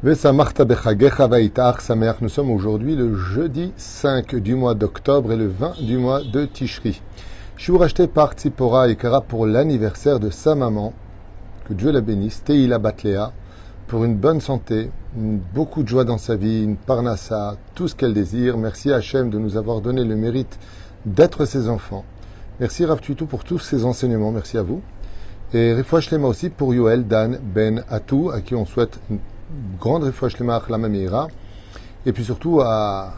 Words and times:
Nous 0.00 0.14
sommes 0.14 0.40
aujourd'hui 2.52 2.94
le 2.94 3.16
jeudi 3.16 3.72
5 3.76 4.36
du 4.36 4.54
mois 4.54 4.76
d'octobre 4.76 5.32
et 5.32 5.36
le 5.36 5.48
20 5.48 5.82
du 5.82 5.98
mois 5.98 6.22
de 6.22 6.44
Tishri. 6.44 7.02
Je 7.56 7.64
suis 7.64 7.76
racheté 7.76 8.06
par 8.06 8.34
Tzipora 8.34 8.88
et 8.90 8.94
Kara 8.94 9.22
pour 9.22 9.44
l'anniversaire 9.44 10.20
de 10.20 10.30
sa 10.30 10.54
maman, 10.54 10.92
que 11.64 11.74
Dieu 11.74 11.90
la 11.90 12.00
bénisse, 12.00 12.44
Teila 12.44 12.78
Batlea, 12.78 13.32
pour 13.88 14.04
une 14.04 14.14
bonne 14.14 14.40
santé, 14.40 14.92
beaucoup 15.16 15.82
de 15.82 15.88
joie 15.88 16.04
dans 16.04 16.16
sa 16.16 16.36
vie, 16.36 16.62
une 16.62 16.76
parnassa, 16.76 17.56
tout 17.74 17.88
ce 17.88 17.96
qu'elle 17.96 18.14
désire. 18.14 18.56
Merci 18.56 18.92
Hachem 18.92 19.30
de 19.30 19.38
nous 19.40 19.56
avoir 19.56 19.80
donné 19.80 20.04
le 20.04 20.14
mérite 20.14 20.60
d'être 21.06 21.44
ses 21.44 21.68
enfants. 21.68 22.04
Merci 22.60 22.84
Rav 22.84 23.00
Tuitou 23.00 23.26
pour 23.26 23.42
tous 23.42 23.58
ces 23.58 23.84
enseignements. 23.84 24.30
Merci 24.30 24.58
à 24.58 24.62
vous. 24.62 24.80
Et 25.52 25.74
Refouach 25.74 26.12
Lema 26.12 26.28
aussi 26.28 26.50
pour 26.50 26.72
Yoel 26.72 27.08
Dan 27.08 27.40
Ben 27.42 27.82
Atou, 27.90 28.30
à 28.30 28.42
qui 28.42 28.54
on 28.54 28.64
souhaite 28.64 29.00
grande 29.78 30.04
Refouach 30.04 30.38
Lema 30.38 30.56
Achlama 30.56 30.88
Meira. 30.88 31.28
Et 32.06 32.12
puis 32.12 32.24
surtout 32.24 32.60
à, 32.60 33.14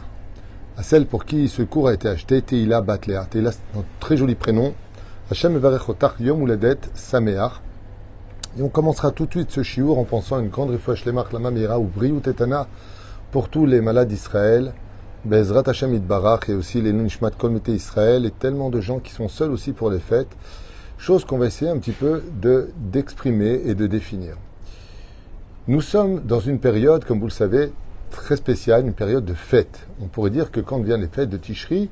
celle 0.81 1.05
pour 1.05 1.25
qui 1.25 1.47
ce 1.47 1.61
cours 1.61 1.87
a 1.87 1.93
été 1.93 2.07
acheté, 2.07 2.41
Teila 2.41 2.81
Batlea. 2.81 3.25
Teila, 3.25 3.51
c'est 3.51 3.79
un 3.79 3.83
très 3.99 4.17
joli 4.17 4.35
prénom. 4.35 4.73
Hachem 5.29 5.55
Evarechotar 5.55 6.15
Yom 6.19 6.43
Uladet 6.43 6.79
Sameach. 6.93 7.61
Et 8.57 8.61
on 8.61 8.69
commencera 8.69 9.11
tout 9.11 9.25
de 9.25 9.31
suite 9.31 9.51
ce 9.51 9.63
chiour 9.63 9.97
en 9.97 10.03
pensant 10.03 10.37
à 10.37 10.39
une 10.41 10.49
grande 10.49 10.71
Refouach 10.71 11.05
Lema 11.05 11.21
Achlama 11.21 11.51
Meira 11.51 11.79
ou 11.79 11.85
Briou 11.85 12.19
Tetana 12.19 12.67
pour 13.31 13.49
tous 13.49 13.65
les 13.65 13.81
malades 13.81 14.07
d'Israël. 14.07 14.73
Bezrat 15.23 15.63
Hashem 15.67 15.93
Itbarach 15.93 16.49
et 16.49 16.53
aussi 16.55 16.81
les 16.81 16.93
Nishmat 16.93 17.31
Kol 17.31 17.51
Mete 17.51 17.67
Israël 17.67 18.25
et 18.25 18.31
tellement 18.31 18.71
de 18.71 18.81
gens 18.81 18.99
qui 18.99 19.11
sont 19.11 19.27
seuls 19.27 19.51
aussi 19.51 19.71
pour 19.71 19.91
les 19.91 19.99
fêtes. 19.99 20.35
Chose 20.97 21.25
qu'on 21.25 21.37
va 21.37 21.45
essayer 21.45 21.69
un 21.69 21.77
petit 21.77 21.91
peu 21.91 22.23
de 22.41 22.69
d'exprimer 22.75 23.61
et 23.65 23.75
de 23.75 23.85
définir. 23.87 24.35
Nous 25.67 25.81
sommes 25.81 26.21
dans 26.21 26.39
une 26.39 26.57
période, 26.57 27.05
comme 27.05 27.19
vous 27.19 27.27
le 27.27 27.31
savez, 27.31 27.71
très 28.09 28.35
spéciale, 28.35 28.83
une 28.83 28.93
période 28.93 29.25
de 29.25 29.35
fête. 29.35 29.85
On 30.01 30.07
pourrait 30.07 30.31
dire 30.31 30.49
que 30.49 30.59
quand 30.59 30.79
viennent 30.81 31.01
les 31.01 31.07
fêtes 31.07 31.29
de 31.29 31.37
Tishri, 31.37 31.91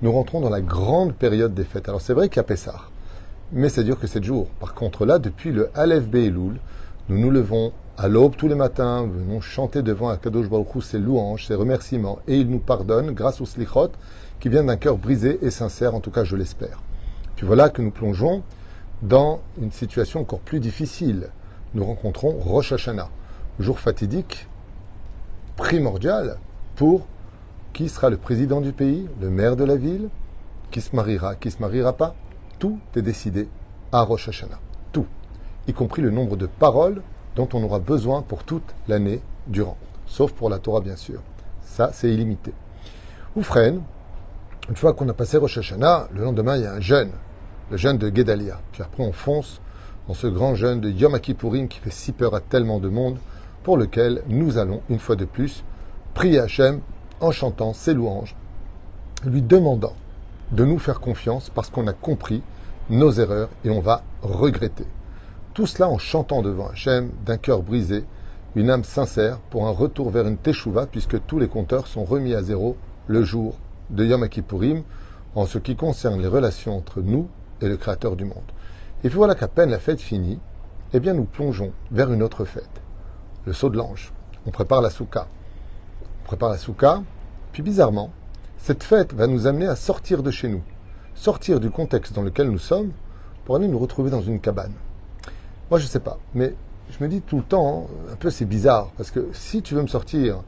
nous 0.00 0.10
rentrons 0.10 0.40
dans 0.40 0.48
la 0.48 0.62
grande 0.62 1.12
période 1.12 1.52
des 1.52 1.64
fêtes. 1.64 1.90
Alors 1.90 2.00
c'est 2.00 2.14
vrai 2.14 2.30
qu'il 2.30 2.38
y 2.38 2.40
a 2.40 2.44
Pessah, 2.44 2.80
mais 3.52 3.68
ça 3.68 3.82
dure 3.82 4.00
que 4.00 4.06
7 4.06 4.24
jours. 4.24 4.46
Par 4.58 4.72
contre 4.72 5.04
là, 5.04 5.18
depuis 5.18 5.52
le 5.52 5.68
Aleph 5.74 6.08
Be'elul, 6.08 6.54
nous 7.10 7.18
nous 7.18 7.30
levons 7.30 7.72
à 7.98 8.08
l'aube 8.08 8.36
tous 8.36 8.48
les 8.48 8.54
matins, 8.54 9.06
venons 9.06 9.42
chanter 9.42 9.82
devant 9.82 10.08
Akadosh 10.08 10.48
Baruch 10.48 10.82
ses 10.82 10.98
louanges, 10.98 11.46
ses 11.46 11.56
remerciements, 11.56 12.20
et 12.26 12.38
il 12.38 12.48
nous 12.48 12.58
pardonne 12.58 13.10
grâce 13.10 13.42
au 13.42 13.44
slichot 13.44 13.90
qui 14.40 14.48
vient 14.48 14.64
d'un 14.64 14.76
cœur 14.76 14.96
brisé 14.96 15.38
et 15.42 15.50
sincère, 15.50 15.94
en 15.94 16.00
tout 16.00 16.10
cas 16.10 16.24
je 16.24 16.36
l'espère. 16.36 16.80
Puis 17.36 17.46
voilà 17.46 17.68
que 17.68 17.82
nous 17.82 17.90
plongeons 17.90 18.42
dans 19.02 19.40
une 19.60 19.72
situation 19.72 20.20
encore 20.20 20.40
plus 20.40 20.58
difficile. 20.58 21.28
Nous 21.72 21.84
rencontrons 21.84 22.32
Rosh 22.32 22.72
Hashanah, 22.72 23.08
jour 23.60 23.78
fatidique, 23.78 24.48
primordial 25.56 26.38
pour 26.74 27.06
qui 27.72 27.88
sera 27.88 28.10
le 28.10 28.16
président 28.16 28.60
du 28.60 28.72
pays, 28.72 29.06
le 29.20 29.30
maire 29.30 29.54
de 29.54 29.62
la 29.62 29.76
ville, 29.76 30.08
qui 30.72 30.80
se 30.80 30.96
mariera, 30.96 31.36
qui 31.36 31.50
se 31.52 31.60
mariera 31.60 31.92
pas. 31.92 32.16
Tout 32.58 32.80
est 32.96 33.02
décidé 33.02 33.48
à 33.92 34.02
Rosh 34.02 34.28
Hashanah. 34.28 34.58
Tout. 34.90 35.06
Y 35.68 35.72
compris 35.72 36.02
le 36.02 36.10
nombre 36.10 36.36
de 36.36 36.46
paroles 36.46 37.02
dont 37.36 37.48
on 37.52 37.62
aura 37.62 37.78
besoin 37.78 38.22
pour 38.22 38.42
toute 38.42 38.74
l'année 38.88 39.20
durant. 39.46 39.76
Sauf 40.06 40.32
pour 40.32 40.50
la 40.50 40.58
Torah, 40.58 40.80
bien 40.80 40.96
sûr. 40.96 41.20
Ça, 41.62 41.90
c'est 41.92 42.12
illimité. 42.12 42.52
Oufren, 43.36 43.80
une 44.68 44.76
fois 44.76 44.92
qu'on 44.92 45.08
a 45.08 45.14
passé 45.14 45.36
Rosh 45.36 45.58
Hashanah, 45.58 46.08
le 46.12 46.24
lendemain, 46.24 46.56
il 46.56 46.64
y 46.64 46.66
a 46.66 46.72
un 46.72 46.80
jeûne, 46.80 47.12
le 47.70 47.76
jeûne 47.76 47.96
de 47.96 48.14
Gedalia. 48.14 48.60
Puis 48.72 48.82
après, 48.82 49.04
on 49.04 49.12
fonce 49.12 49.60
dans 50.08 50.14
ce 50.14 50.26
grand 50.26 50.54
jeûne 50.54 50.80
de 50.80 50.90
Yom 50.90 51.18
Kippourim 51.20 51.68
qui 51.68 51.78
fait 51.78 51.92
si 51.92 52.12
peur 52.12 52.34
à 52.34 52.40
tellement 52.40 52.80
de 52.80 52.88
monde, 52.88 53.18
pour 53.62 53.76
lequel 53.76 54.22
nous 54.28 54.58
allons, 54.58 54.80
une 54.88 54.98
fois 54.98 55.16
de 55.16 55.24
plus, 55.24 55.64
prier 56.14 56.40
Hachem 56.40 56.80
en 57.20 57.30
chantant 57.30 57.72
ses 57.72 57.94
louanges, 57.94 58.34
lui 59.24 59.42
demandant 59.42 59.94
de 60.52 60.64
nous 60.64 60.78
faire 60.78 61.00
confiance 61.00 61.50
parce 61.50 61.70
qu'on 61.70 61.86
a 61.86 61.92
compris 61.92 62.42
nos 62.88 63.12
erreurs 63.12 63.50
et 63.64 63.70
on 63.70 63.80
va 63.80 64.02
regretter. 64.22 64.86
Tout 65.54 65.66
cela 65.66 65.88
en 65.88 65.98
chantant 65.98 66.42
devant 66.42 66.68
Hachem 66.68 67.10
d'un 67.24 67.36
cœur 67.36 67.62
brisé, 67.62 68.04
une 68.56 68.70
âme 68.70 68.84
sincère 68.84 69.38
pour 69.50 69.68
un 69.68 69.70
retour 69.70 70.10
vers 70.10 70.26
une 70.26 70.36
teshuva 70.36 70.86
puisque 70.86 71.24
tous 71.26 71.38
les 71.38 71.48
compteurs 71.48 71.86
sont 71.86 72.04
remis 72.04 72.34
à 72.34 72.42
zéro 72.42 72.76
le 73.06 73.22
jour 73.22 73.56
de 73.90 74.04
Yom 74.04 74.28
Kippourim 74.28 74.82
en 75.34 75.46
ce 75.46 75.58
qui 75.58 75.76
concerne 75.76 76.20
les 76.20 76.28
relations 76.28 76.76
entre 76.76 77.00
nous 77.00 77.28
et 77.60 77.68
le 77.68 77.76
Créateur 77.76 78.16
du 78.16 78.24
monde. 78.24 78.38
Et 79.02 79.08
puis 79.08 79.16
voilà 79.16 79.34
qu'à 79.34 79.48
peine 79.48 79.70
la 79.70 79.78
fête 79.78 80.00
finie, 80.00 80.38
eh 80.92 81.00
bien 81.00 81.14
nous 81.14 81.24
plongeons 81.24 81.72
vers 81.90 82.12
une 82.12 82.22
autre 82.22 82.44
fête, 82.44 82.82
le 83.46 83.52
saut 83.52 83.70
de 83.70 83.76
l'ange. 83.76 84.12
On 84.46 84.50
prépare 84.50 84.82
la 84.82 84.90
souka. 84.90 85.26
On 86.22 86.26
prépare 86.26 86.50
la 86.50 86.58
souka, 86.58 87.02
puis 87.52 87.62
bizarrement, 87.62 88.10
cette 88.58 88.84
fête 88.84 89.14
va 89.14 89.26
nous 89.26 89.46
amener 89.46 89.66
à 89.66 89.76
sortir 89.76 90.22
de 90.22 90.30
chez 90.30 90.48
nous, 90.48 90.62
sortir 91.14 91.60
du 91.60 91.70
contexte 91.70 92.12
dans 92.12 92.22
lequel 92.22 92.50
nous 92.50 92.58
sommes 92.58 92.92
pour 93.44 93.56
aller 93.56 93.68
nous 93.68 93.78
retrouver 93.78 94.10
dans 94.10 94.20
une 94.20 94.38
cabane. 94.38 94.74
Moi, 95.70 95.80
je 95.80 95.86
sais 95.86 96.00
pas, 96.00 96.18
mais 96.34 96.54
je 96.90 97.02
me 97.02 97.08
dis 97.08 97.22
tout 97.22 97.38
le 97.38 97.42
temps, 97.42 97.86
un 98.12 98.16
peu 98.16 98.28
c'est 98.30 98.44
bizarre, 98.44 98.90
parce 98.96 99.10
que 99.10 99.28
si 99.32 99.62
tu 99.62 99.74
veux 99.74 99.82
me 99.82 99.88
sortir 99.88 100.42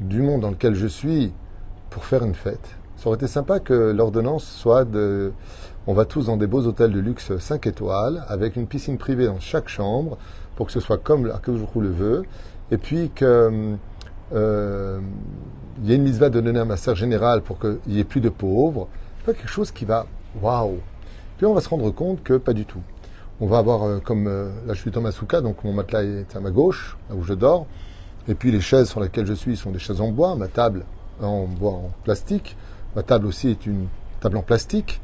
du 0.00 0.22
monde 0.22 0.40
dans 0.40 0.50
lequel 0.50 0.74
je 0.74 0.86
suis 0.86 1.32
pour 1.90 2.04
faire 2.04 2.24
une 2.24 2.34
fête, 2.34 2.76
ça 3.00 3.08
aurait 3.08 3.16
été 3.16 3.28
sympa 3.28 3.60
que 3.60 3.72
l'ordonnance 3.72 4.44
soit 4.44 4.84
de. 4.84 5.32
On 5.86 5.94
va 5.94 6.04
tous 6.04 6.26
dans 6.26 6.36
des 6.36 6.46
beaux 6.46 6.66
hôtels 6.66 6.92
de 6.92 7.00
luxe 7.00 7.34
5 7.34 7.66
étoiles, 7.66 8.22
avec 8.28 8.56
une 8.56 8.66
piscine 8.66 8.98
privée 8.98 9.24
dans 9.24 9.40
chaque 9.40 9.68
chambre, 9.68 10.18
pour 10.54 10.66
que 10.66 10.72
ce 10.72 10.80
soit 10.80 10.98
comme 10.98 11.30
Akadosh 11.30 11.62
le 11.76 11.88
veut, 11.88 12.24
et 12.70 12.76
puis 12.76 13.10
que. 13.14 13.74
euh, 14.34 15.00
il 15.82 15.88
y 15.88 15.92
a 15.92 15.94
une 15.94 16.02
mitzvah 16.02 16.28
de 16.28 16.40
donner 16.42 16.60
un 16.60 16.66
master 16.66 16.94
général 16.94 17.40
pour 17.40 17.58
qu'il 17.58 17.78
n'y 17.86 18.00
ait 18.00 18.04
plus 18.04 18.20
de 18.20 18.28
pauvres. 18.28 18.86
Pas 19.24 19.32
quelque 19.32 19.48
chose 19.48 19.70
qui 19.70 19.86
va. 19.86 20.04
Waouh! 20.42 20.76
Puis 21.38 21.46
on 21.46 21.54
va 21.54 21.62
se 21.62 21.70
rendre 21.70 21.90
compte 21.90 22.22
que 22.22 22.36
pas 22.36 22.52
du 22.52 22.66
tout. 22.66 22.82
On 23.40 23.46
va 23.46 23.56
avoir 23.56 23.84
euh, 23.84 23.98
comme 24.00 24.26
euh, 24.26 24.50
là 24.66 24.74
je 24.74 24.80
suis 24.80 24.90
dans 24.90 25.00
ma 25.00 25.10
souka, 25.10 25.40
donc 25.40 25.64
mon 25.64 25.72
matelas 25.72 26.02
est 26.02 26.36
à 26.36 26.40
ma 26.40 26.50
gauche, 26.50 26.98
là 27.08 27.16
où 27.16 27.22
je 27.22 27.32
dors. 27.32 27.66
Et 28.28 28.34
puis 28.34 28.52
les 28.52 28.60
chaises 28.60 28.90
sur 28.90 29.00
lesquelles 29.00 29.24
je 29.24 29.32
suis 29.32 29.56
sont 29.56 29.70
des 29.70 29.78
chaises 29.78 30.02
en 30.02 30.10
bois, 30.10 30.36
ma 30.36 30.48
table 30.48 30.84
en 31.22 31.46
bois 31.46 31.72
en 31.72 31.90
plastique. 32.04 32.58
Ma 32.96 33.02
table 33.02 33.26
aussi 33.26 33.48
est 33.48 33.66
une 33.66 33.86
table 34.20 34.36
en 34.36 34.42
plastique. 34.42 35.00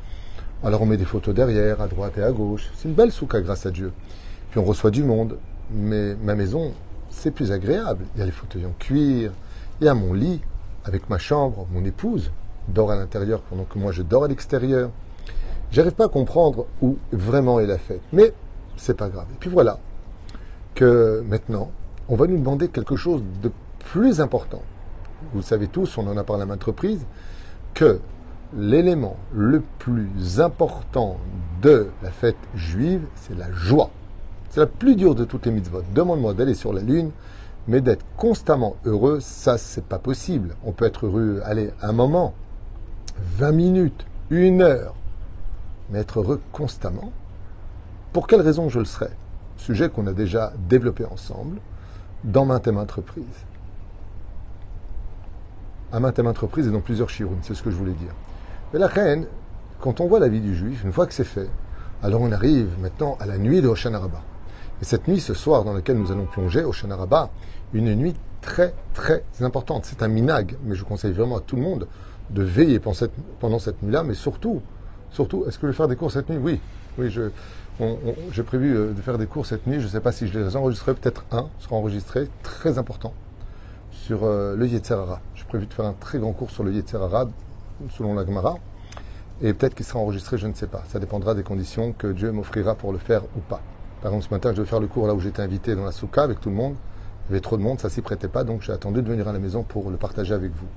Alors 0.64 0.82
on 0.82 0.86
met 0.86 0.96
des 0.96 1.04
photos 1.04 1.34
derrière, 1.34 1.80
à 1.80 1.88
droite 1.88 2.18
et 2.18 2.22
à 2.22 2.32
gauche. 2.32 2.70
C'est 2.76 2.88
une 2.88 2.94
belle 2.94 3.12
souka 3.12 3.40
grâce 3.40 3.66
à 3.66 3.70
Dieu. 3.70 3.92
Puis 4.50 4.58
on 4.58 4.64
reçoit 4.64 4.90
du 4.90 5.04
monde. 5.04 5.38
Mais 5.70 6.14
ma 6.16 6.34
maison, 6.34 6.72
c'est 7.10 7.30
plus 7.30 7.52
agréable. 7.52 8.04
Il 8.14 8.20
y 8.20 8.22
a 8.22 8.26
les 8.26 8.32
fauteuils 8.32 8.66
en 8.66 8.74
cuir, 8.78 9.32
il 9.80 9.86
y 9.86 9.88
a 9.88 9.94
mon 9.94 10.12
lit 10.12 10.40
avec 10.84 11.10
ma 11.10 11.18
chambre, 11.18 11.66
mon 11.72 11.84
épouse 11.84 12.30
dort 12.68 12.90
à 12.90 12.96
l'intérieur 12.96 13.40
pendant 13.42 13.64
que 13.64 13.78
moi 13.78 13.92
je 13.92 14.02
dors 14.02 14.24
à 14.24 14.28
l'extérieur. 14.28 14.90
J'arrive 15.72 15.92
pas 15.92 16.04
à 16.04 16.08
comprendre 16.08 16.66
où 16.80 16.96
vraiment 17.12 17.60
est 17.60 17.66
la 17.66 17.78
fête. 17.78 18.00
Mais 18.12 18.32
c'est 18.76 18.96
pas 18.96 19.08
grave. 19.08 19.26
Et 19.32 19.36
puis 19.38 19.50
voilà 19.50 19.78
que 20.74 21.24
maintenant, 21.26 21.70
on 22.08 22.16
va 22.16 22.26
nous 22.26 22.36
demander 22.36 22.68
quelque 22.68 22.96
chose 22.96 23.22
de 23.42 23.50
plus 23.78 24.20
important. 24.20 24.62
Vous 25.32 25.38
le 25.38 25.44
savez 25.44 25.66
tous, 25.66 25.98
on 25.98 26.06
en 26.06 26.16
a 26.16 26.24
parlé 26.24 26.42
à 26.42 26.46
maintes 26.46 26.64
reprises, 26.64 27.04
que 27.76 28.00
l'élément 28.56 29.16
le 29.34 29.62
plus 29.78 30.40
important 30.40 31.18
de 31.60 31.88
la 32.02 32.10
fête 32.10 32.36
juive, 32.54 33.06
c'est 33.14 33.36
la 33.36 33.52
joie. 33.52 33.90
C'est 34.48 34.60
la 34.60 34.66
plus 34.66 34.96
dure 34.96 35.14
de 35.14 35.24
toutes 35.24 35.44
les 35.44 35.52
mitzvot. 35.52 35.82
Demande-moi 35.94 36.32
d'aller 36.32 36.54
sur 36.54 36.72
la 36.72 36.80
lune, 36.80 37.10
mais 37.68 37.82
d'être 37.82 38.04
constamment 38.16 38.76
heureux, 38.86 39.20
ça, 39.20 39.58
c'est 39.58 39.84
pas 39.84 39.98
possible. 39.98 40.56
On 40.64 40.72
peut 40.72 40.86
être 40.86 41.04
heureux, 41.04 41.42
allez, 41.44 41.70
un 41.82 41.92
moment, 41.92 42.32
20 43.36 43.52
minutes, 43.52 44.06
une 44.30 44.62
heure, 44.62 44.94
mais 45.90 45.98
être 45.98 46.20
heureux 46.20 46.40
constamment. 46.52 47.12
Pour 48.14 48.26
quelle 48.26 48.40
raison 48.40 48.70
je 48.70 48.78
le 48.78 48.86
serais? 48.86 49.12
Sujet 49.58 49.90
qu'on 49.90 50.06
a 50.06 50.12
déjà 50.12 50.54
développé 50.68 51.04
ensemble 51.04 51.58
dans 52.24 52.46
maintes 52.46 52.68
et 52.68 52.72
maintes 52.72 52.92
reprises. 52.92 53.44
À 55.92 56.00
maintes 56.00 56.18
et 56.18 56.22
maintes 56.22 56.42
et 56.58 56.62
dans 56.70 56.80
plusieurs 56.80 57.10
chirounes, 57.10 57.38
c'est 57.42 57.54
ce 57.54 57.62
que 57.62 57.70
je 57.70 57.76
voulais 57.76 57.92
dire. 57.92 58.12
Mais 58.72 58.78
la 58.78 58.88
reine, 58.88 59.26
quand 59.80 60.00
on 60.00 60.06
voit 60.06 60.18
la 60.18 60.28
vie 60.28 60.40
du 60.40 60.54
juif, 60.54 60.82
une 60.84 60.92
fois 60.92 61.06
que 61.06 61.14
c'est 61.14 61.24
fait, 61.24 61.48
alors 62.02 62.20
on 62.20 62.32
arrive 62.32 62.68
maintenant 62.80 63.16
à 63.20 63.26
la 63.26 63.38
nuit 63.38 63.62
de 63.62 63.68
Hoshana 63.68 63.98
Rabbah. 63.98 64.22
Et 64.82 64.84
cette 64.84 65.08
nuit, 65.08 65.20
ce 65.20 65.34
soir 65.34 65.64
dans 65.64 65.72
laquelle 65.72 65.98
nous 65.98 66.12
allons 66.12 66.26
plonger, 66.26 66.64
Hoshana 66.64 66.96
Rabbah, 66.96 67.30
une 67.72 67.94
nuit 67.94 68.14
très 68.42 68.74
très 68.94 69.24
importante. 69.40 69.84
C'est 69.84 70.02
un 70.02 70.08
minag, 70.08 70.56
mais 70.64 70.74
je 70.74 70.84
conseille 70.84 71.12
vraiment 71.12 71.36
à 71.36 71.40
tout 71.40 71.56
le 71.56 71.62
monde 71.62 71.86
de 72.30 72.42
veiller 72.42 72.80
pendant 72.80 73.58
cette, 73.58 73.82
nuit-là, 73.82 74.02
mais 74.02 74.14
surtout, 74.14 74.60
surtout, 75.10 75.44
est-ce 75.46 75.58
que 75.58 75.66
je 75.66 75.72
vais 75.72 75.76
faire 75.76 75.88
des 75.88 75.96
cours 75.96 76.10
cette 76.10 76.28
nuit? 76.28 76.38
Oui, 76.38 76.60
oui, 76.98 77.10
j'ai 78.32 78.42
prévu 78.42 78.76
euh, 78.76 78.92
de 78.92 79.00
faire 79.00 79.18
des 79.18 79.26
cours 79.26 79.46
cette 79.46 79.66
nuit. 79.66 79.80
Je 79.80 79.84
ne 79.84 79.90
sais 79.90 80.00
pas 80.00 80.12
si 80.12 80.26
je 80.26 80.38
les 80.38 80.56
enregistrerai, 80.56 80.94
peut-être 80.94 81.24
un 81.30 81.48
sera 81.60 81.76
enregistré, 81.76 82.28
très 82.42 82.78
important, 82.78 83.12
sur 84.04 84.24
euh, 84.24 84.56
le 84.56 84.66
Yetzerara. 84.66 85.20
J'ai 85.34 85.44
prévu 85.44 85.66
de 85.66 85.72
faire 85.72 85.86
un 85.86 85.94
très 85.94 86.18
grand 86.18 86.32
cours 86.32 86.50
sur 86.50 86.62
le 86.62 86.72
Yetzerara, 86.72 87.28
selon 87.90 88.14
la 88.14 88.24
Gemara, 88.24 88.56
et 89.42 89.52
peut-être 89.52 89.74
qu'il 89.74 89.84
sera 89.84 89.98
enregistré, 89.98 90.38
je 90.38 90.46
ne 90.46 90.54
sais 90.54 90.66
pas. 90.66 90.82
Ça 90.88 90.98
dépendra 90.98 91.34
des 91.34 91.42
conditions 91.42 91.92
que 91.92 92.06
Dieu 92.08 92.32
m'offrira 92.32 92.74
pour 92.74 92.92
le 92.92 92.98
faire 92.98 93.22
ou 93.36 93.40
pas. 93.40 93.60
Par 94.00 94.12
exemple, 94.12 94.28
ce 94.28 94.34
matin, 94.34 94.50
je 94.52 94.56
devais 94.56 94.68
faire 94.68 94.80
le 94.80 94.86
cours 94.86 95.06
là 95.06 95.14
où 95.14 95.20
j'étais 95.20 95.42
invité 95.42 95.74
dans 95.74 95.84
la 95.84 95.92
souka 95.92 96.22
avec 96.22 96.40
tout 96.40 96.50
le 96.50 96.54
monde, 96.54 96.74
Il 97.28 97.32
y 97.32 97.34
avait 97.34 97.40
trop 97.40 97.56
de 97.56 97.62
monde, 97.62 97.80
ça 97.80 97.90
s'y 97.90 98.02
prêtait 98.02 98.28
pas, 98.28 98.44
donc 98.44 98.62
j'ai 98.62 98.72
attendu 98.72 99.02
de 99.02 99.08
venir 99.08 99.26
à 99.28 99.32
la 99.32 99.38
maison 99.38 99.62
pour 99.62 99.90
le 99.90 99.96
partager 99.96 100.34
avec 100.34 100.52
vous. 100.52 100.68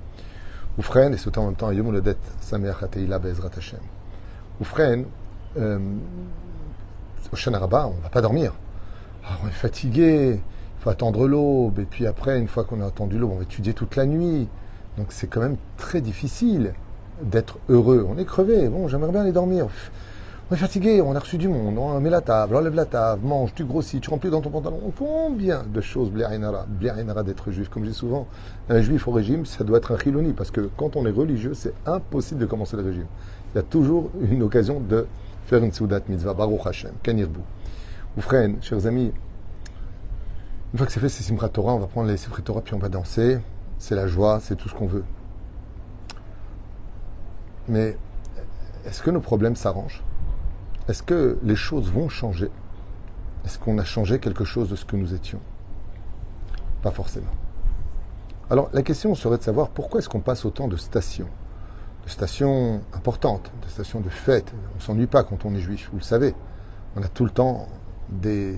Oufren, 0.77 1.13
et 1.13 1.17
c'est 1.17 1.37
en 1.37 1.45
même 1.45 1.55
temps 1.55 1.71
Yom 1.71 1.89
Uledet 1.89 2.17
Sameach 2.41 2.81
Bezrat 3.21 3.51
Hashem. 3.57 3.79
Oufren, 4.61 5.05
euh, 5.57 5.79
au 7.31 7.35
Shanaraba, 7.35 7.87
on 7.87 8.01
va 8.01 8.09
pas 8.09 8.21
dormir. 8.21 8.53
Alors, 9.25 9.41
on 9.43 9.47
est 9.47 9.51
fatigué, 9.51 10.41
faut 10.79 10.89
attendre 10.89 11.27
l'aube, 11.27 11.79
et 11.79 11.85
puis 11.85 12.07
après, 12.07 12.39
une 12.39 12.47
fois 12.47 12.63
qu'on 12.63 12.81
a 12.81 12.85
attendu 12.85 13.17
l'aube, 13.17 13.31
on 13.33 13.37
va 13.37 13.43
étudier 13.43 13.73
toute 13.73 13.95
la 13.95 14.05
nuit. 14.05 14.47
Donc 14.97 15.07
c'est 15.09 15.27
quand 15.27 15.41
même 15.41 15.57
très 15.77 16.01
difficile 16.01 16.73
d'être 17.21 17.57
heureux. 17.67 18.07
On 18.09 18.17
est 18.17 18.25
crevé, 18.25 18.69
bon, 18.69 18.87
j'aimerais 18.87 19.11
bien 19.11 19.21
aller 19.21 19.31
dormir. 19.31 19.67
On 20.51 20.55
est 20.55 20.57
fatigué, 20.57 20.99
on 21.01 21.15
a 21.15 21.19
reçu 21.19 21.37
du 21.37 21.47
monde, 21.47 21.77
on 21.77 21.99
met 21.99 22.09
la 22.09 22.21
table, 22.21 22.55
on 22.55 22.57
enlève 22.57 22.73
la 22.73 22.85
table, 22.85 23.21
mange, 23.23 23.53
tu 23.53 23.65
grossis, 23.65 23.99
tu 23.99 24.09
remplis 24.09 24.31
dans 24.31 24.41
ton 24.41 24.49
pantalon. 24.49 24.79
Combien 24.97 25.63
de 25.63 25.79
choses, 25.79 26.09
bliarinara, 26.09 26.65
bliarinara 26.67 27.21
d'être 27.21 27.51
juif. 27.51 27.69
Comme 27.69 27.83
je 27.83 27.89
dis 27.89 27.95
souvent, 27.95 28.25
un 28.67 28.81
juif 28.81 29.07
au 29.07 29.11
régime, 29.11 29.45
ça 29.45 29.63
doit 29.63 29.77
être 29.77 29.91
un 29.91 29.97
chiloni, 29.99 30.33
parce 30.33 30.49
que 30.49 30.69
quand 30.75 30.95
on 30.95 31.05
est 31.05 31.11
religieux, 31.11 31.53
c'est 31.53 31.73
impossible 31.85 32.39
de 32.39 32.45
commencer 32.47 32.77
le 32.77 32.83
régime. 32.83 33.05
Il 33.53 33.57
y 33.57 33.59
a 33.59 33.63
toujours 33.63 34.09
une 34.31 34.41
occasion 34.41 34.79
de 34.79 35.05
faire 35.45 35.63
une 35.63 35.71
soudat 35.71 35.99
mitzvah, 36.09 36.33
Baruch 36.33 36.65
Hashem, 36.65 36.93
Kanirbu. 37.03 37.41
Ou 38.17 38.21
frère, 38.21 38.49
chers 38.61 38.87
amis, 38.87 39.11
une 40.71 40.77
fois 40.77 40.85
que 40.85 40.93
c'est 40.93 40.99
fait, 40.99 41.09
c'est 41.09 41.23
Simchat 41.23 41.49
on 41.57 41.79
va 41.79 41.87
prendre 41.87 42.09
les 42.09 42.17
Torah, 42.17 42.61
puis 42.61 42.73
on 42.75 42.79
va 42.79 42.89
danser. 42.89 43.39
C'est 43.79 43.95
la 43.95 44.07
joie, 44.07 44.39
c'est 44.41 44.55
tout 44.55 44.69
ce 44.69 44.75
qu'on 44.75 44.87
veut. 44.87 45.05
Mais 47.67 47.97
est-ce 48.85 49.01
que 49.01 49.09
nos 49.09 49.21
problèmes 49.21 49.55
s'arrangent? 49.55 50.03
Est-ce 50.87 51.01
que 51.01 51.39
les 51.43 51.55
choses 51.55 51.91
vont 51.91 52.09
changer? 52.09 52.49
Est-ce 53.45 53.57
qu'on 53.57 53.77
a 53.77 53.83
changé 53.83 54.19
quelque 54.19 54.43
chose 54.43 54.69
de 54.69 54.75
ce 54.75 54.85
que 54.85 54.95
nous 54.95 55.13
étions? 55.13 55.39
Pas 56.81 56.91
forcément. 56.91 57.31
Alors 58.49 58.69
la 58.73 58.81
question 58.81 59.15
serait 59.15 59.37
de 59.37 59.43
savoir 59.43 59.69
pourquoi 59.69 59.99
est-ce 59.99 60.09
qu'on 60.09 60.19
passe 60.19 60.45
autant 60.45 60.67
de 60.67 60.77
stations? 60.77 61.29
De 62.03 62.09
stations 62.09 62.81
importantes, 62.93 63.51
de 63.63 63.69
stations 63.69 64.01
de 64.01 64.09
fêtes. 64.09 64.53
On 64.73 64.75
ne 64.77 64.81
s'ennuie 64.81 65.07
pas 65.07 65.23
quand 65.23 65.45
on 65.45 65.53
est 65.55 65.61
juif, 65.61 65.89
vous 65.91 65.99
le 65.99 66.03
savez. 66.03 66.35
On 66.95 67.03
a 67.03 67.07
tout 67.07 67.23
le 67.23 67.31
temps 67.31 67.67
des, 68.09 68.55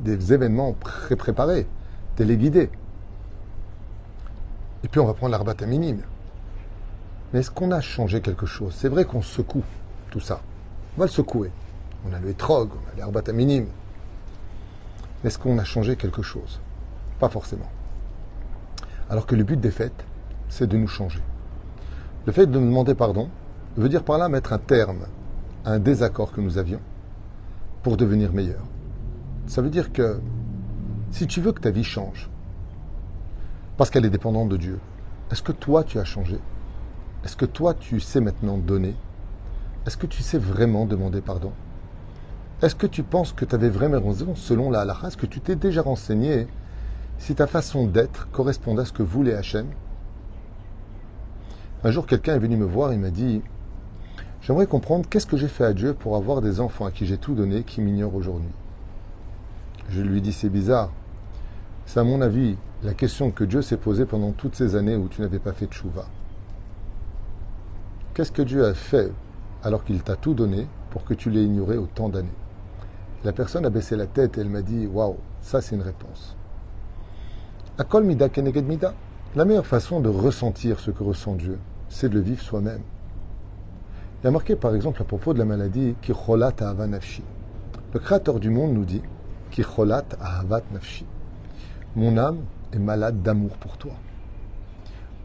des, 0.00 0.32
événements 0.32 0.72
pré-préparés, 0.72 1.66
téléguidés. 2.16 2.70
Et 4.84 4.88
puis 4.88 5.00
on 5.00 5.06
va 5.06 5.14
prendre 5.14 5.32
l'arbata 5.32 5.66
minime. 5.66 6.02
Mais 7.32 7.40
est-ce 7.40 7.50
qu'on 7.50 7.72
a 7.72 7.80
changé 7.80 8.20
quelque 8.20 8.46
chose? 8.46 8.74
C'est 8.76 8.88
vrai 8.88 9.04
qu'on 9.04 9.22
secoue 9.22 9.64
tout 10.10 10.20
ça. 10.20 10.40
On 10.96 11.00
va 11.00 11.06
le 11.06 11.10
secouer. 11.10 11.50
On 12.08 12.12
a 12.12 12.20
le 12.20 12.28
hétrog, 12.28 12.70
on 12.96 13.16
a 13.16 13.32
minime. 13.32 13.66
Est-ce 15.24 15.38
qu'on 15.38 15.58
a 15.58 15.64
changé 15.64 15.96
quelque 15.96 16.22
chose? 16.22 16.60
Pas 17.18 17.28
forcément. 17.28 17.68
Alors 19.10 19.26
que 19.26 19.34
le 19.34 19.42
but 19.42 19.60
des 19.60 19.72
fêtes, 19.72 20.04
c'est 20.48 20.68
de 20.68 20.76
nous 20.76 20.86
changer. 20.86 21.20
Le 22.24 22.32
fait 22.32 22.46
de 22.46 22.58
nous 22.58 22.66
demander 22.66 22.94
pardon 22.94 23.28
veut 23.76 23.88
dire 23.88 24.04
par 24.04 24.18
là 24.18 24.28
mettre 24.28 24.52
un 24.52 24.58
terme 24.58 25.06
à 25.64 25.72
un 25.72 25.78
désaccord 25.78 26.32
que 26.32 26.40
nous 26.40 26.56
avions 26.58 26.80
pour 27.82 27.96
devenir 27.96 28.32
meilleur. 28.32 28.62
Ça 29.46 29.62
veut 29.62 29.70
dire 29.70 29.92
que 29.92 30.20
si 31.10 31.26
tu 31.26 31.40
veux 31.40 31.52
que 31.52 31.60
ta 31.60 31.70
vie 31.70 31.84
change, 31.84 32.28
parce 33.76 33.90
qu'elle 33.90 34.04
est 34.04 34.10
dépendante 34.10 34.48
de 34.48 34.56
Dieu, 34.56 34.78
est-ce 35.30 35.42
que 35.42 35.52
toi 35.52 35.84
tu 35.84 35.98
as 35.98 36.04
changé? 36.04 36.38
Est-ce 37.24 37.36
que 37.36 37.46
toi, 37.46 37.74
tu 37.74 38.00
sais 38.00 38.20
maintenant 38.20 38.58
donner? 38.58 38.94
Est-ce 39.86 39.96
que 39.96 40.06
tu 40.06 40.22
sais 40.22 40.38
vraiment 40.38 40.86
demander 40.86 41.20
pardon? 41.20 41.52
Est-ce 42.62 42.74
que 42.74 42.86
tu 42.86 43.02
penses 43.02 43.32
que 43.32 43.44
tu 43.44 43.54
avais 43.54 43.68
vraiment 43.68 44.00
raison 44.00 44.34
selon 44.34 44.70
la 44.70 44.80
halakha? 44.80 45.08
Est-ce 45.08 45.16
que 45.16 45.26
tu 45.26 45.40
t'es 45.40 45.56
déjà 45.56 45.82
renseigné 45.82 46.46
si 47.18 47.34
ta 47.34 47.46
façon 47.46 47.86
d'être 47.86 48.30
correspondait 48.30 48.82
à 48.82 48.84
ce 48.84 48.92
que 48.92 49.02
voulait 49.02 49.34
Hachem? 49.34 49.66
Un 51.84 51.90
jour, 51.90 52.06
quelqu'un 52.06 52.34
est 52.34 52.40
venu 52.40 52.56
me 52.56 52.64
voir 52.64 52.92
et 52.92 52.96
m'a 52.96 53.10
dit 53.10 53.42
J'aimerais 54.40 54.66
comprendre 54.66 55.08
qu'est-ce 55.08 55.26
que 55.26 55.36
j'ai 55.36 55.48
fait 55.48 55.64
à 55.64 55.72
Dieu 55.72 55.94
pour 55.94 56.16
avoir 56.16 56.40
des 56.40 56.60
enfants 56.60 56.86
à 56.86 56.90
qui 56.90 57.06
j'ai 57.06 57.18
tout 57.18 57.34
donné 57.34 57.64
qui 57.64 57.80
m'ignorent 57.80 58.14
aujourd'hui. 58.14 58.50
Je 59.90 60.00
lui 60.00 60.20
dis 60.20 60.32
C'est 60.32 60.48
bizarre. 60.48 60.90
C'est 61.86 62.00
à 62.00 62.04
mon 62.04 62.20
avis 62.20 62.56
la 62.82 62.94
question 62.94 63.30
que 63.30 63.44
Dieu 63.44 63.62
s'est 63.62 63.76
posée 63.76 64.06
pendant 64.06 64.32
toutes 64.32 64.54
ces 64.54 64.76
années 64.76 64.96
où 64.96 65.08
tu 65.08 65.20
n'avais 65.22 65.38
pas 65.38 65.52
fait 65.52 65.66
de 65.66 65.72
chouva. 65.72 66.06
Qu'est-ce 68.14 68.32
que 68.32 68.42
Dieu 68.42 68.64
a 68.64 68.74
fait 68.74 69.12
alors 69.62 69.84
qu'il 69.84 70.02
t'a 70.02 70.16
tout 70.16 70.34
donné 70.34 70.66
pour 70.90 71.04
que 71.04 71.14
tu 71.14 71.30
l'aies 71.30 71.44
ignoré 71.44 71.76
autant 71.76 72.08
d'années? 72.08 72.28
La 73.24 73.32
personne 73.32 73.66
a 73.66 73.70
baissé 73.70 73.96
la 73.96 74.06
tête 74.06 74.38
et 74.38 74.42
elle 74.42 74.48
m'a 74.48 74.62
dit 74.62 74.86
Waouh, 74.86 75.16
ça 75.40 75.60
c'est 75.60 75.74
une 75.74 75.82
réponse. 75.82 76.36
La 79.36 79.44
meilleure 79.44 79.66
façon 79.66 80.00
de 80.00 80.08
ressentir 80.08 80.80
ce 80.80 80.90
que 80.90 81.02
ressent 81.02 81.34
Dieu, 81.34 81.58
c'est 81.88 82.08
de 82.08 82.14
le 82.14 82.20
vivre 82.20 82.42
soi-même. 82.42 82.82
Il 84.20 84.26
a 84.26 84.32
marqué 84.32 84.56
par 84.56 84.74
exemple 84.74 85.00
à 85.00 85.04
propos 85.04 85.32
de 85.32 85.38
la 85.38 85.44
maladie 85.44 85.94
Kicholat 86.02 86.54
Ahavat 86.58 86.88
Nafshi. 86.88 87.22
Le 87.94 88.00
créateur 88.00 88.40
du 88.40 88.50
monde 88.50 88.72
nous 88.72 88.84
dit 88.84 89.00
Kicholat 89.52 90.06
Ahavat 90.20 90.62
Nafshi. 90.72 91.06
Mon 91.94 92.18
âme 92.18 92.38
est 92.72 92.80
malade 92.80 93.22
d'amour 93.22 93.56
pour 93.58 93.76
toi. 93.76 93.92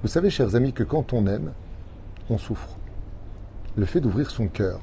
Vous 0.04 0.08
savez, 0.08 0.30
chers 0.30 0.56
amis, 0.56 0.74
que 0.74 0.84
quand 0.84 1.12
on 1.12 1.26
aime, 1.26 1.54
on 2.30 2.38
souffre 2.38 2.78
le 3.76 3.86
fait 3.86 4.00
d'ouvrir 4.00 4.30
son 4.30 4.48
cœur 4.48 4.80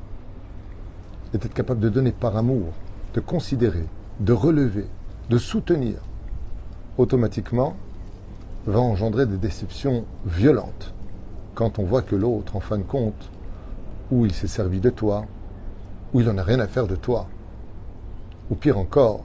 et 1.33 1.39
d'être 1.39 1.55
capable 1.55 1.79
de 1.79 1.89
donner 1.89 2.11
par 2.11 2.37
amour, 2.37 2.73
de 3.15 3.21
considérer, 3.21 3.87
de 4.19 4.33
relever, 4.33 4.87
de 5.29 5.39
soutenir, 5.39 5.99
automatiquement 6.99 7.77
va 8.67 8.81
engendrer 8.81 9.27
des 9.27 9.39
déceptions 9.39 10.05
violentes 10.27 10.95
quand 11.55 11.79
on 11.79 11.85
voit 11.85 12.03
que 12.03 12.17
l'autre, 12.17 12.57
en 12.57 12.61
fin 12.61 12.79
de 12.79 12.83
compte, 12.83 13.31
ou 14.11 14.27
il 14.27 14.33
s'est 14.33 14.47
servi 14.47 14.81
de 14.81 14.91
toi, 14.91 15.25
ou 16.13 16.21
il 16.21 16.27
n'en 16.27 16.39
a 16.39 16.43
rien 16.43 16.61
à 16.61 16.67
faire 16.67 16.87
de 16.87 16.97
toi, 16.97 17.27
ou 18.51 18.55
pire 18.55 18.79
encore, 18.79 19.25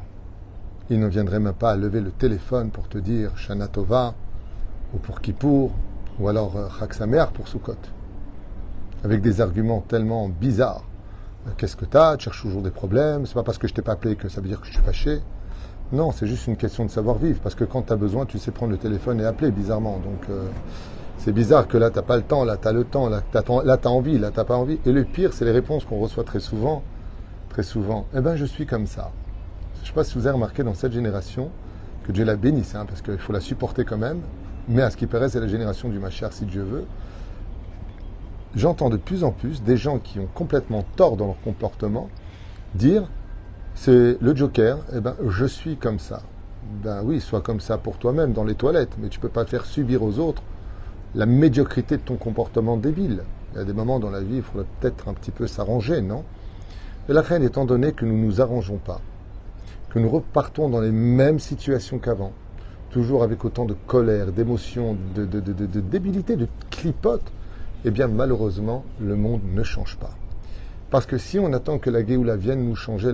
il 0.89 0.99
ne 0.99 1.07
viendrait 1.07 1.39
même 1.39 1.53
pas 1.53 1.71
à 1.71 1.75
lever 1.75 2.01
le 2.01 2.11
téléphone 2.11 2.69
pour 2.69 2.87
te 2.87 2.97
dire 2.97 3.37
Shana 3.37 3.67
Tova, 3.67 4.13
ou 4.93 4.97
pour 4.97 5.21
Kippour, 5.21 5.71
ou 6.19 6.27
alors 6.27 6.53
Chak 6.79 6.95
pour 7.33 7.47
Sukkot 7.47 7.75
avec 9.05 9.21
des 9.21 9.39
arguments 9.39 9.81
tellement 9.87 10.27
bizarres. 10.27 10.83
Euh, 11.47 11.51
qu'est-ce 11.57 11.75
que 11.75 11.85
tu 11.85 11.95
as 11.95 12.17
Tu 12.17 12.25
cherches 12.25 12.41
toujours 12.41 12.63
des 12.63 12.71
problèmes? 12.71 13.25
C'est 13.27 13.35
pas 13.35 13.43
parce 13.43 13.59
que 13.59 13.67
je 13.67 13.73
t'ai 13.73 13.83
pas 13.83 13.93
appelé 13.93 14.15
que 14.15 14.29
ça 14.29 14.41
veut 14.41 14.47
dire 14.47 14.59
que 14.59 14.67
je 14.67 14.73
suis 14.73 14.81
fâché. 14.81 15.21
Non, 15.93 16.11
c'est 16.11 16.25
juste 16.25 16.47
une 16.47 16.57
question 16.57 16.85
de 16.85 16.89
savoir 16.89 17.17
vivre. 17.19 17.39
Parce 17.41 17.53
que 17.53 17.63
quand 17.63 17.83
tu 17.83 17.93
as 17.93 17.95
besoin, 17.95 18.25
tu 18.25 18.39
sais 18.39 18.49
prendre 18.49 18.71
le 18.71 18.79
téléphone 18.79 19.21
et 19.21 19.25
appeler, 19.25 19.51
bizarrement. 19.51 19.99
Donc, 19.99 20.27
euh, 20.29 20.47
c'est 21.17 21.31
bizarre 21.31 21.67
que 21.67 21.77
là, 21.77 21.89
tu 21.89 21.97
n'as 21.97 22.01
pas 22.01 22.17
le 22.17 22.23
temps, 22.23 22.43
là, 22.43 22.57
tu 22.57 22.67
as 22.67 22.71
le 22.71 22.83
temps, 22.83 23.09
là, 23.09 23.21
tu 23.31 23.37
as, 23.37 23.91
envie, 23.91 24.19
là, 24.19 24.31
tu 24.31 24.37
n'as 24.37 24.43
pas 24.43 24.55
envie. 24.55 24.79
Et 24.85 24.91
le 24.91 25.03
pire, 25.03 25.33
c'est 25.33 25.45
les 25.45 25.51
réponses 25.51 25.85
qu'on 25.85 25.99
reçoit 25.99 26.23
très 26.23 26.39
souvent. 26.39 26.83
Très 27.49 27.63
souvent. 27.63 28.05
Eh 28.15 28.21
bien, 28.21 28.35
je 28.35 28.45
suis 28.45 28.65
comme 28.65 28.85
ça. 28.85 29.11
Je 29.81 29.87
sais 29.87 29.93
pas 29.93 30.03
si 30.03 30.15
vous 30.15 30.27
avez 30.27 30.35
remarqué 30.35 30.63
dans 30.63 30.73
cette 30.73 30.91
génération, 30.91 31.49
que 32.03 32.11
Dieu 32.11 32.25
la 32.25 32.35
bénisse, 32.35 32.75
hein, 32.75 32.85
parce 32.87 33.01
qu'il 33.01 33.17
faut 33.17 33.33
la 33.33 33.39
supporter 33.39 33.85
quand 33.85 33.97
même. 33.97 34.19
Mais 34.67 34.81
à 34.81 34.89
ce 34.89 34.97
qui 34.97 35.07
paraît, 35.07 35.29
c'est 35.29 35.39
la 35.39 35.47
génération 35.47 35.89
du 35.89 35.99
Machar, 35.99 36.33
si 36.33 36.45
Dieu 36.45 36.63
veut 36.63 36.85
j'entends 38.55 38.89
de 38.89 38.97
plus 38.97 39.23
en 39.23 39.31
plus 39.31 39.61
des 39.61 39.77
gens 39.77 39.99
qui 39.99 40.19
ont 40.19 40.29
complètement 40.33 40.83
tort 40.95 41.17
dans 41.17 41.27
leur 41.27 41.41
comportement 41.41 42.09
dire 42.73 43.03
c'est 43.75 44.17
le 44.21 44.35
joker, 44.35 44.79
eh 44.95 45.01
ben 45.01 45.15
je 45.27 45.45
suis 45.45 45.75
comme 45.75 45.99
ça. 45.99 46.21
Ben 46.83 47.01
oui, 47.03 47.19
sois 47.19 47.41
comme 47.41 47.59
ça 47.59 47.77
pour 47.77 47.97
toi-même 47.97 48.31
dans 48.31 48.45
les 48.45 48.55
toilettes, 48.55 48.95
mais 48.97 49.09
tu 49.09 49.19
peux 49.19 49.29
pas 49.29 49.45
faire 49.45 49.65
subir 49.65 50.01
aux 50.01 50.19
autres 50.19 50.41
la 51.15 51.25
médiocrité 51.25 51.97
de 51.97 52.01
ton 52.01 52.17
comportement 52.17 52.77
débile. 52.77 53.23
Il 53.53 53.57
y 53.57 53.61
a 53.61 53.63
des 53.63 53.73
moments 53.73 53.99
dans 53.99 54.09
la 54.09 54.21
vie, 54.21 54.37
il 54.37 54.43
faudrait 54.43 54.67
peut-être 54.79 55.07
un 55.07 55.13
petit 55.13 55.31
peu 55.31 55.47
s'arranger, 55.47 56.01
non? 56.01 56.23
Et 57.07 57.13
la 57.13 57.21
crainte 57.21 57.43
étant 57.43 57.65
donné 57.65 57.93
que 57.93 58.05
nous 58.05 58.17
ne 58.17 58.25
nous 58.25 58.41
arrangeons 58.41 58.77
pas, 58.77 58.99
que 59.89 59.99
nous 59.99 60.09
repartons 60.09 60.69
dans 60.69 60.81
les 60.81 60.91
mêmes 60.91 61.39
situations 61.39 61.99
qu'avant, 61.99 62.33
toujours 62.89 63.23
avec 63.23 63.45
autant 63.45 63.65
de 63.65 63.75
colère, 63.87 64.33
d'émotion, 64.33 64.97
de 65.15 65.25
débilité, 65.79 66.35
de 66.35 66.47
clipote, 66.69 67.31
eh 67.85 67.91
bien 67.91 68.07
malheureusement, 68.07 68.83
le 68.99 69.15
monde 69.15 69.41
ne 69.53 69.63
change 69.63 69.97
pas. 69.97 70.11
Parce 70.89 71.05
que 71.05 71.17
si 71.17 71.39
on 71.39 71.53
attend 71.53 71.77
que 71.77 71.89
la 71.89 72.05
Géoula 72.05 72.35
vienne 72.35 72.65
nous 72.65 72.75
changer, 72.75 73.11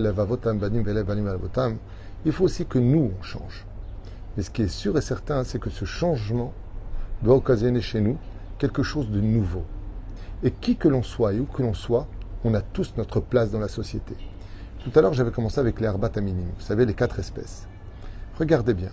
il 2.24 2.32
faut 2.32 2.44
aussi 2.44 2.66
que 2.66 2.78
nous, 2.78 3.10
on 3.18 3.22
change. 3.22 3.66
Mais 4.36 4.42
ce 4.42 4.50
qui 4.50 4.62
est 4.62 4.68
sûr 4.68 4.96
et 4.96 5.02
certain, 5.02 5.44
c'est 5.44 5.58
que 5.58 5.70
ce 5.70 5.84
changement 5.84 6.52
doit 7.22 7.36
occasionner 7.36 7.80
chez 7.80 8.00
nous 8.00 8.18
quelque 8.58 8.82
chose 8.82 9.10
de 9.10 9.20
nouveau. 9.20 9.64
Et 10.42 10.50
qui 10.50 10.76
que 10.76 10.88
l'on 10.88 11.02
soit 11.02 11.34
et 11.34 11.40
où 11.40 11.44
que 11.44 11.62
l'on 11.62 11.74
soit, 11.74 12.06
on 12.44 12.54
a 12.54 12.60
tous 12.60 12.94
notre 12.96 13.20
place 13.20 13.50
dans 13.50 13.60
la 13.60 13.68
société. 13.68 14.14
Tout 14.84 14.98
à 14.98 15.02
l'heure, 15.02 15.12
j'avais 15.12 15.30
commencé 15.30 15.60
avec 15.60 15.80
les 15.80 15.88
minime. 16.20 16.50
Vous 16.58 16.64
savez, 16.64 16.84
les 16.84 16.94
quatre 16.94 17.18
espèces. 17.20 17.68
Regardez 18.38 18.74
bien. 18.74 18.90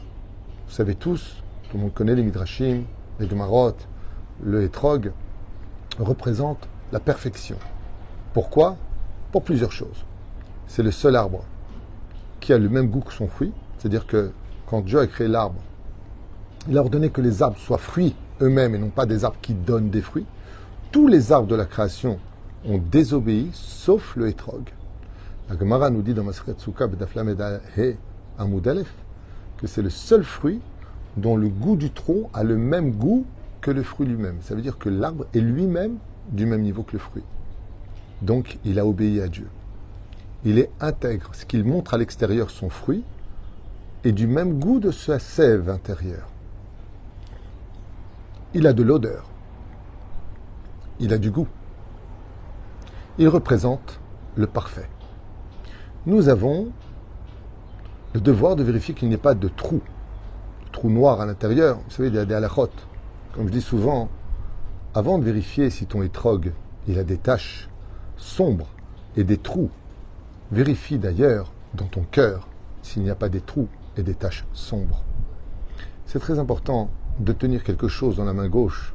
Vous 0.67 0.73
savez 0.73 0.93
tous, 0.93 1.41
tout 1.69 1.77
le 1.77 1.83
monde 1.83 1.93
connaît 1.93 2.13
les 2.13 2.21
midrashim, 2.21 2.83
les 3.19 3.27
gemarot, 3.27 3.75
le 4.43 4.63
hétrog 4.63 5.11
représente 5.97 6.67
la 6.91 6.99
perfection. 6.99 7.57
Pourquoi? 8.33 8.77
Pour 9.31 9.43
plusieurs 9.43 9.71
choses. 9.71 10.05
C'est 10.67 10.83
le 10.83 10.91
seul 10.91 11.15
arbre 11.15 11.43
qui 12.39 12.53
a 12.53 12.59
le 12.59 12.69
même 12.69 12.89
goût 12.89 13.01
que 13.01 13.13
son 13.13 13.27
fruit, 13.27 13.51
c'est-à-dire 13.77 14.05
que 14.05 14.31
quand 14.67 14.81
Dieu 14.81 14.99
a 14.99 15.07
créé 15.07 15.27
l'arbre, 15.27 15.61
Il 16.67 16.77
a 16.77 16.81
ordonné 16.81 17.09
que 17.09 17.21
les 17.21 17.41
arbres 17.41 17.57
soient 17.57 17.77
fruits 17.77 18.15
eux-mêmes 18.41 18.75
et 18.75 18.77
non 18.77 18.89
pas 18.89 19.05
des 19.05 19.23
arbres 19.23 19.37
qui 19.41 19.53
donnent 19.53 19.89
des 19.89 20.01
fruits. 20.01 20.25
Tous 20.91 21.07
les 21.07 21.31
arbres 21.31 21.47
de 21.47 21.55
la 21.55 21.65
création 21.65 22.19
ont 22.65 22.77
désobéi, 22.77 23.49
sauf 23.53 24.15
le 24.15 24.27
hétrog. 24.27 24.69
La 25.49 25.57
Gemara 25.57 25.89
nous 25.89 26.01
dit 26.01 26.13
dans 26.13 26.25
Souka 26.57 26.87
He 27.77 27.95
Amudalef 28.37 28.93
que 29.57 29.67
c'est 29.67 29.81
le 29.81 29.89
seul 29.89 30.23
fruit 30.23 30.59
dont 31.17 31.37
le 31.37 31.49
goût 31.49 31.75
du 31.75 31.91
tronc 31.91 32.29
a 32.33 32.43
le 32.43 32.57
même 32.57 32.91
goût 32.91 33.25
que 33.61 33.71
le 33.71 33.83
fruit 33.83 34.07
lui-même. 34.07 34.37
Ça 34.41 34.55
veut 34.55 34.61
dire 34.61 34.77
que 34.77 34.89
l'arbre 34.89 35.25
est 35.33 35.39
lui-même 35.39 35.97
du 36.31 36.45
même 36.45 36.61
niveau 36.61 36.83
que 36.83 36.93
le 36.93 36.99
fruit. 36.99 37.23
Donc 38.21 38.57
il 38.63 38.79
a 38.79 38.85
obéi 38.85 39.21
à 39.21 39.27
Dieu. 39.27 39.47
Il 40.45 40.59
est 40.59 40.69
intègre. 40.79 41.31
Ce 41.33 41.45
qu'il 41.45 41.63
montre 41.65 41.93
à 41.93 41.97
l'extérieur, 41.97 42.49
son 42.49 42.69
fruit, 42.69 43.03
est 44.03 44.11
du 44.11 44.27
même 44.27 44.59
goût 44.59 44.79
de 44.79 44.91
sa 44.91 45.19
sève 45.19 45.69
intérieure. 45.69 46.29
Il 48.55 48.65
a 48.65 48.73
de 48.73 48.81
l'odeur. 48.81 49.29
Il 50.99 51.13
a 51.13 51.19
du 51.19 51.29
goût. 51.29 51.47
Il 53.19 53.27
représente 53.27 53.99
le 54.35 54.47
parfait. 54.47 54.89
Nous 56.07 56.29
avons 56.29 56.69
le 58.13 58.21
devoir 58.21 58.55
de 58.55 58.63
vérifier 58.63 58.95
qu'il 58.95 59.07
n'y 59.07 59.13
ait 59.13 59.19
pas 59.19 59.35
de 59.35 59.47
trou, 59.49 59.81
trou 60.71 60.89
noir 60.89 61.21
à 61.21 61.27
l'intérieur. 61.27 61.77
Vous 61.77 61.91
savez, 61.91 62.09
il 62.09 62.15
y 62.15 62.17
a 62.17 62.25
des 62.25 62.33
halakhot. 62.33 62.71
Comme 63.35 63.47
je 63.47 63.51
dis 63.51 63.61
souvent, 63.61 64.09
avant 64.95 65.19
de 65.19 65.23
vérifier 65.23 65.69
si 65.69 65.85
ton 65.85 66.01
étrog 66.01 66.51
il 66.87 66.97
a 66.97 67.03
des 67.03 67.17
taches 67.17 67.69
sombres 68.17 68.69
et 69.15 69.23
des 69.23 69.37
trous, 69.37 69.69
vérifie 70.51 70.97
d'ailleurs 70.97 71.51
dans 71.75 71.85
ton 71.85 72.01
cœur 72.01 72.47
s'il 72.81 73.03
n'y 73.03 73.11
a 73.11 73.15
pas 73.15 73.29
des 73.29 73.41
trous 73.41 73.67
et 73.95 74.01
des 74.01 74.15
taches 74.15 74.45
sombres. 74.53 75.03
C'est 76.07 76.17
très 76.17 76.39
important 76.39 76.89
de 77.19 77.33
tenir 77.33 77.63
quelque 77.63 77.87
chose 77.87 78.17
dans 78.17 78.25
la 78.25 78.33
main 78.33 78.47
gauche 78.47 78.93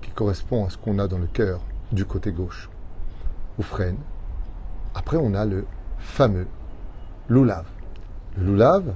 qui 0.00 0.10
correspond 0.10 0.66
à 0.66 0.70
ce 0.70 0.78
qu'on 0.78 0.98
a 0.98 1.06
dans 1.06 1.18
le 1.18 1.26
cœur 1.26 1.60
du 1.92 2.04
côté 2.04 2.32
gauche. 2.32 2.68
Ou 3.58 3.62
freine. 3.62 3.98
Après, 4.94 5.16
on 5.16 5.34
a 5.34 5.44
le 5.44 5.66
fameux 5.98 6.46
loulav. 7.28 7.66
Le 8.36 8.44
loulav 8.44 8.94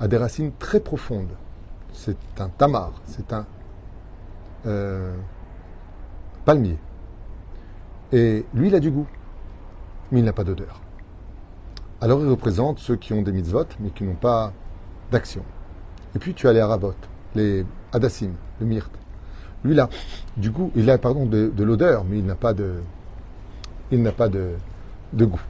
a 0.00 0.08
des 0.08 0.16
racines 0.16 0.52
très 0.58 0.80
profondes. 0.80 1.34
C'est 1.92 2.16
un 2.38 2.48
tamar, 2.48 2.92
c'est 3.06 3.32
un 3.32 3.46
euh, 4.66 5.14
palmier. 6.44 6.78
Et 8.12 8.44
lui, 8.54 8.68
il 8.68 8.74
a 8.74 8.80
du 8.80 8.90
goût, 8.90 9.06
mais 10.10 10.20
il 10.20 10.24
n'a 10.24 10.32
pas 10.32 10.44
d'odeur. 10.44 10.80
Alors 12.00 12.20
il 12.20 12.28
représente 12.28 12.80
ceux 12.80 12.96
qui 12.96 13.12
ont 13.12 13.22
des 13.22 13.32
mitzvot, 13.32 13.64
mais 13.80 13.90
qui 13.90 14.04
n'ont 14.04 14.14
pas 14.14 14.52
d'action. 15.10 15.42
Et 16.14 16.18
puis 16.18 16.34
tu 16.34 16.46
as 16.48 16.52
les 16.52 16.60
aravot, 16.60 16.94
les 17.34 17.64
hadassim, 17.92 18.32
le 18.60 18.66
myrte. 18.66 18.92
Lui 19.64 19.74
là, 19.74 19.88
du 20.36 20.50
goût, 20.50 20.70
il 20.76 20.90
a 20.90 20.98
pardon 20.98 21.26
de, 21.26 21.50
l'odeur, 21.58 22.04
mais 22.04 22.18
il 22.18 22.26
n'a 22.26 22.34
pas 22.34 22.52
de, 22.52 22.74
il 23.90 24.02
n'a 24.02 24.12
pas 24.12 24.28
goût. 24.28 25.40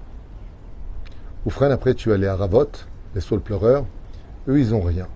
Oufren, 1.47 1.71
après 1.73 1.95
tu 1.95 2.13
as 2.13 2.17
les 2.17 2.27
aravot, 2.27 2.71
les 3.15 3.21
saules 3.21 3.41
pleureurs. 3.41 3.85
Eux, 4.49 4.61
ils 4.61 4.71
n'ont 4.71 4.83
rien. 4.83 5.09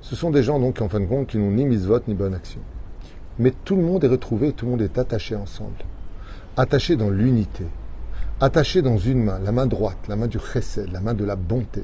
Ce 0.00 0.14
sont 0.14 0.30
des 0.30 0.42
gens 0.42 0.60
donc 0.60 0.80
en 0.80 0.88
fin 0.88 1.00
de 1.00 1.06
compte 1.06 1.28
qui 1.28 1.38
n'ont 1.38 1.50
ni 1.50 1.64
mitzvot 1.64 2.00
ni 2.06 2.14
bonne 2.14 2.34
action. 2.34 2.60
Mais 3.38 3.52
tout 3.64 3.76
le 3.76 3.82
monde 3.82 4.04
est 4.04 4.08
retrouvé, 4.08 4.52
tout 4.52 4.66
le 4.66 4.70
monde 4.72 4.82
est 4.82 4.98
attaché 4.98 5.34
ensemble. 5.34 5.76
Attaché 6.56 6.96
dans 6.96 7.10
l'unité. 7.10 7.64
Attaché 8.40 8.82
dans 8.82 8.98
une 8.98 9.24
main, 9.24 9.38
la 9.40 9.52
main 9.52 9.66
droite, 9.66 9.98
la 10.08 10.16
main 10.16 10.26
du 10.26 10.38
chesed, 10.38 10.90
la 10.92 11.00
main 11.00 11.14
de 11.14 11.24
la 11.24 11.36
bonté. 11.36 11.82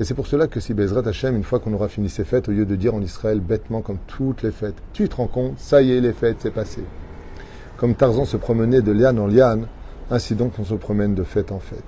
Et 0.00 0.04
c'est 0.04 0.14
pour 0.14 0.26
cela 0.26 0.46
que 0.46 0.60
si 0.60 0.72
Bezrat 0.72 1.06
Hashem, 1.06 1.36
une 1.36 1.44
fois 1.44 1.60
qu'on 1.60 1.74
aura 1.74 1.88
fini 1.88 2.08
ces 2.08 2.24
fêtes, 2.24 2.48
au 2.48 2.52
lieu 2.52 2.64
de 2.64 2.74
dire 2.74 2.94
en 2.94 3.02
Israël 3.02 3.38
bêtement 3.38 3.82
comme 3.82 3.98
toutes 4.06 4.42
les 4.42 4.50
fêtes, 4.50 4.82
tu 4.94 5.06
te 5.10 5.16
rends 5.16 5.26
compte, 5.26 5.58
ça 5.58 5.82
y 5.82 5.92
est, 5.92 6.00
les 6.00 6.14
fêtes, 6.14 6.38
c'est 6.38 6.50
passé. 6.50 6.82
Comme 7.76 7.94
Tarzan 7.94 8.24
se 8.24 8.38
promenait 8.38 8.80
de 8.80 8.92
liane 8.92 9.18
en 9.18 9.26
liane, 9.26 9.66
ainsi 10.10 10.34
donc 10.34 10.58
on 10.58 10.64
se 10.64 10.72
promène 10.72 11.14
de 11.14 11.22
fête 11.22 11.52
en 11.52 11.58
fête. 11.58 11.84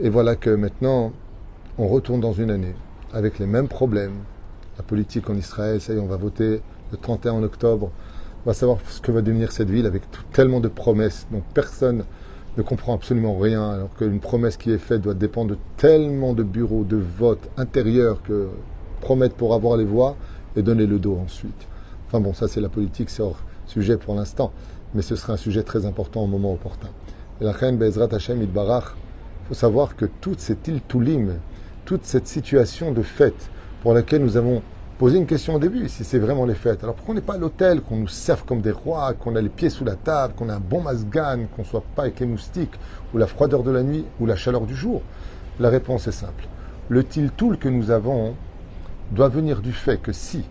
Et 0.00 0.08
voilà 0.08 0.36
que 0.36 0.50
maintenant, 0.50 1.12
on 1.78 1.88
retourne 1.88 2.20
dans 2.20 2.32
une 2.32 2.52
année 2.52 2.76
avec 3.12 3.40
les 3.40 3.46
mêmes 3.46 3.66
problèmes. 3.66 4.18
La 4.78 4.84
politique 4.84 5.28
en 5.28 5.34
Israël, 5.34 5.80
ça 5.80 5.94
y 5.94 5.96
est, 5.96 6.00
on 6.00 6.06
va 6.06 6.16
voter 6.16 6.60
le 6.92 6.96
31 6.96 7.42
octobre. 7.42 7.90
On 8.44 8.50
va 8.50 8.54
savoir 8.54 8.78
ce 8.88 9.00
que 9.00 9.10
va 9.10 9.20
devenir 9.20 9.50
cette 9.50 9.70
ville 9.70 9.86
avec 9.86 10.02
tellement 10.32 10.60
de 10.60 10.68
promesses 10.68 11.26
dont 11.32 11.42
personne 11.54 12.04
ne 12.56 12.62
comprend 12.62 12.94
absolument 12.94 13.38
rien, 13.38 13.70
alors 13.70 13.94
qu'une 13.94 14.20
promesse 14.20 14.56
qui 14.56 14.70
est 14.70 14.78
faite 14.78 15.02
doit 15.02 15.14
dépendre 15.14 15.50
de 15.50 15.58
tellement 15.76 16.32
de 16.32 16.42
bureaux 16.42 16.84
de 16.84 16.96
vote 16.96 17.50
intérieurs 17.56 18.22
que 18.22 18.48
promettent 19.00 19.34
pour 19.34 19.54
avoir 19.54 19.76
les 19.76 19.84
voix 19.84 20.16
et 20.56 20.62
donner 20.62 20.86
le 20.86 20.98
dos 20.98 21.18
ensuite. 21.22 21.68
Enfin 22.06 22.20
bon, 22.20 22.32
ça 22.32 22.48
c'est 22.48 22.60
la 22.60 22.68
politique, 22.68 23.10
c'est 23.10 23.22
hors 23.22 23.40
sujet 23.66 23.96
pour 23.96 24.14
l'instant, 24.14 24.52
mais 24.94 25.02
ce 25.02 25.16
sera 25.16 25.34
un 25.34 25.36
sujet 25.36 25.62
très 25.62 25.86
important 25.86 26.22
au 26.22 26.26
moment 26.26 26.52
opportun. 26.52 26.88
Et 27.40 27.44
la 27.44 27.52
reine 27.52 27.76
Bezrat 27.76 28.08
Hashem 28.12 28.42
Idbarach, 28.42 28.94
il 29.42 29.48
faut 29.48 29.54
savoir 29.54 29.96
que 29.96 30.06
toute 30.20 30.40
cette 30.40 30.66
île 30.68 30.80
Toulim, 30.80 31.34
toute 31.84 32.04
cette 32.04 32.26
situation 32.26 32.92
de 32.92 33.02
fête 33.02 33.50
pour 33.82 33.92
laquelle 33.92 34.22
nous 34.22 34.36
avons 34.36 34.62
poser 34.98 35.18
une 35.18 35.26
question 35.26 35.54
au 35.54 35.58
début, 35.58 35.88
si 35.88 36.04
c'est 36.04 36.18
vraiment 36.18 36.46
les 36.46 36.54
fêtes. 36.54 36.82
Alors 36.82 36.94
pourquoi 36.94 37.12
on 37.12 37.16
n'est 37.16 37.22
pas 37.22 37.34
à 37.34 37.38
l'hôtel, 37.38 37.82
qu'on 37.82 37.96
nous 37.96 38.08
serve 38.08 38.44
comme 38.44 38.62
des 38.62 38.70
rois, 38.70 39.12
qu'on 39.12 39.36
a 39.36 39.42
les 39.42 39.50
pieds 39.50 39.68
sous 39.68 39.84
la 39.84 39.94
table, 39.94 40.34
qu'on 40.36 40.48
a 40.48 40.54
un 40.54 40.60
bon 40.60 40.80
masgan, 40.80 41.46
qu'on 41.54 41.62
ne 41.62 41.66
soit 41.66 41.84
pas 41.94 42.02
avec 42.02 42.20
les 42.20 42.26
moustiques, 42.26 42.74
ou 43.12 43.18
la 43.18 43.26
froideur 43.26 43.62
de 43.62 43.70
la 43.70 43.82
nuit, 43.82 44.06
ou 44.20 44.26
la 44.26 44.36
chaleur 44.36 44.62
du 44.62 44.74
jour? 44.74 45.02
La 45.60 45.68
réponse 45.68 46.06
est 46.06 46.12
simple. 46.12 46.48
Le 46.88 47.04
tiltoul 47.04 47.58
que 47.58 47.68
nous 47.68 47.90
avons 47.90 48.34
doit 49.10 49.28
venir 49.28 49.60
du 49.60 49.72
fait 49.72 50.00
que 50.00 50.12
si, 50.12 50.44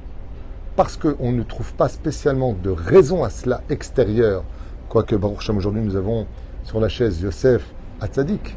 parce 0.76 0.98
qu'on 0.98 1.32
ne 1.32 1.44
trouve 1.44 1.74
pas 1.74 1.88
spécialement 1.88 2.54
de 2.54 2.70
raison 2.70 3.24
à 3.24 3.30
cela 3.30 3.62
extérieure, 3.70 4.44
quoique 4.90 5.16
Baruch 5.16 5.40
Hashem 5.40 5.58
aujourd'hui 5.58 5.82
nous 5.82 5.96
avons 5.96 6.28
sur 6.64 6.80
la 6.80 6.90
chaise 6.90 7.20
Yosef 7.22 7.66
Hatzadik, 8.00 8.56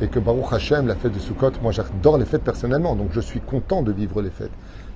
et 0.00 0.08
que 0.08 0.18
Baruch 0.18 0.52
Hashem, 0.52 0.86
la 0.86 0.96
fête 0.96 1.12
de 1.12 1.18
Sukkot, 1.18 1.52
moi 1.62 1.70
j'adore 1.70 2.18
les 2.18 2.24
fêtes 2.24 2.42
personnellement, 2.42 2.96
donc 2.96 3.10
je 3.12 3.20
suis 3.20 3.40
content 3.40 3.82
de 3.82 3.92
vivre 3.92 4.20
les 4.20 4.30
fêtes. 4.30 4.50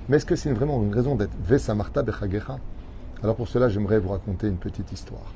Mais 0.09 0.17
est-ce 0.17 0.25
que 0.25 0.35
c'est 0.35 0.51
vraiment 0.51 0.81
une 0.81 0.93
raison 0.93 1.15
d'être 1.15 1.35
Vesa 1.43 1.75
Marta 1.75 2.01
Bechagecha? 2.03 2.57
Alors 3.23 3.35
pour 3.35 3.47
cela, 3.47 3.69
j'aimerais 3.69 3.99
vous 3.99 4.09
raconter 4.09 4.47
une 4.47 4.57
petite 4.57 4.91
histoire. 4.91 5.33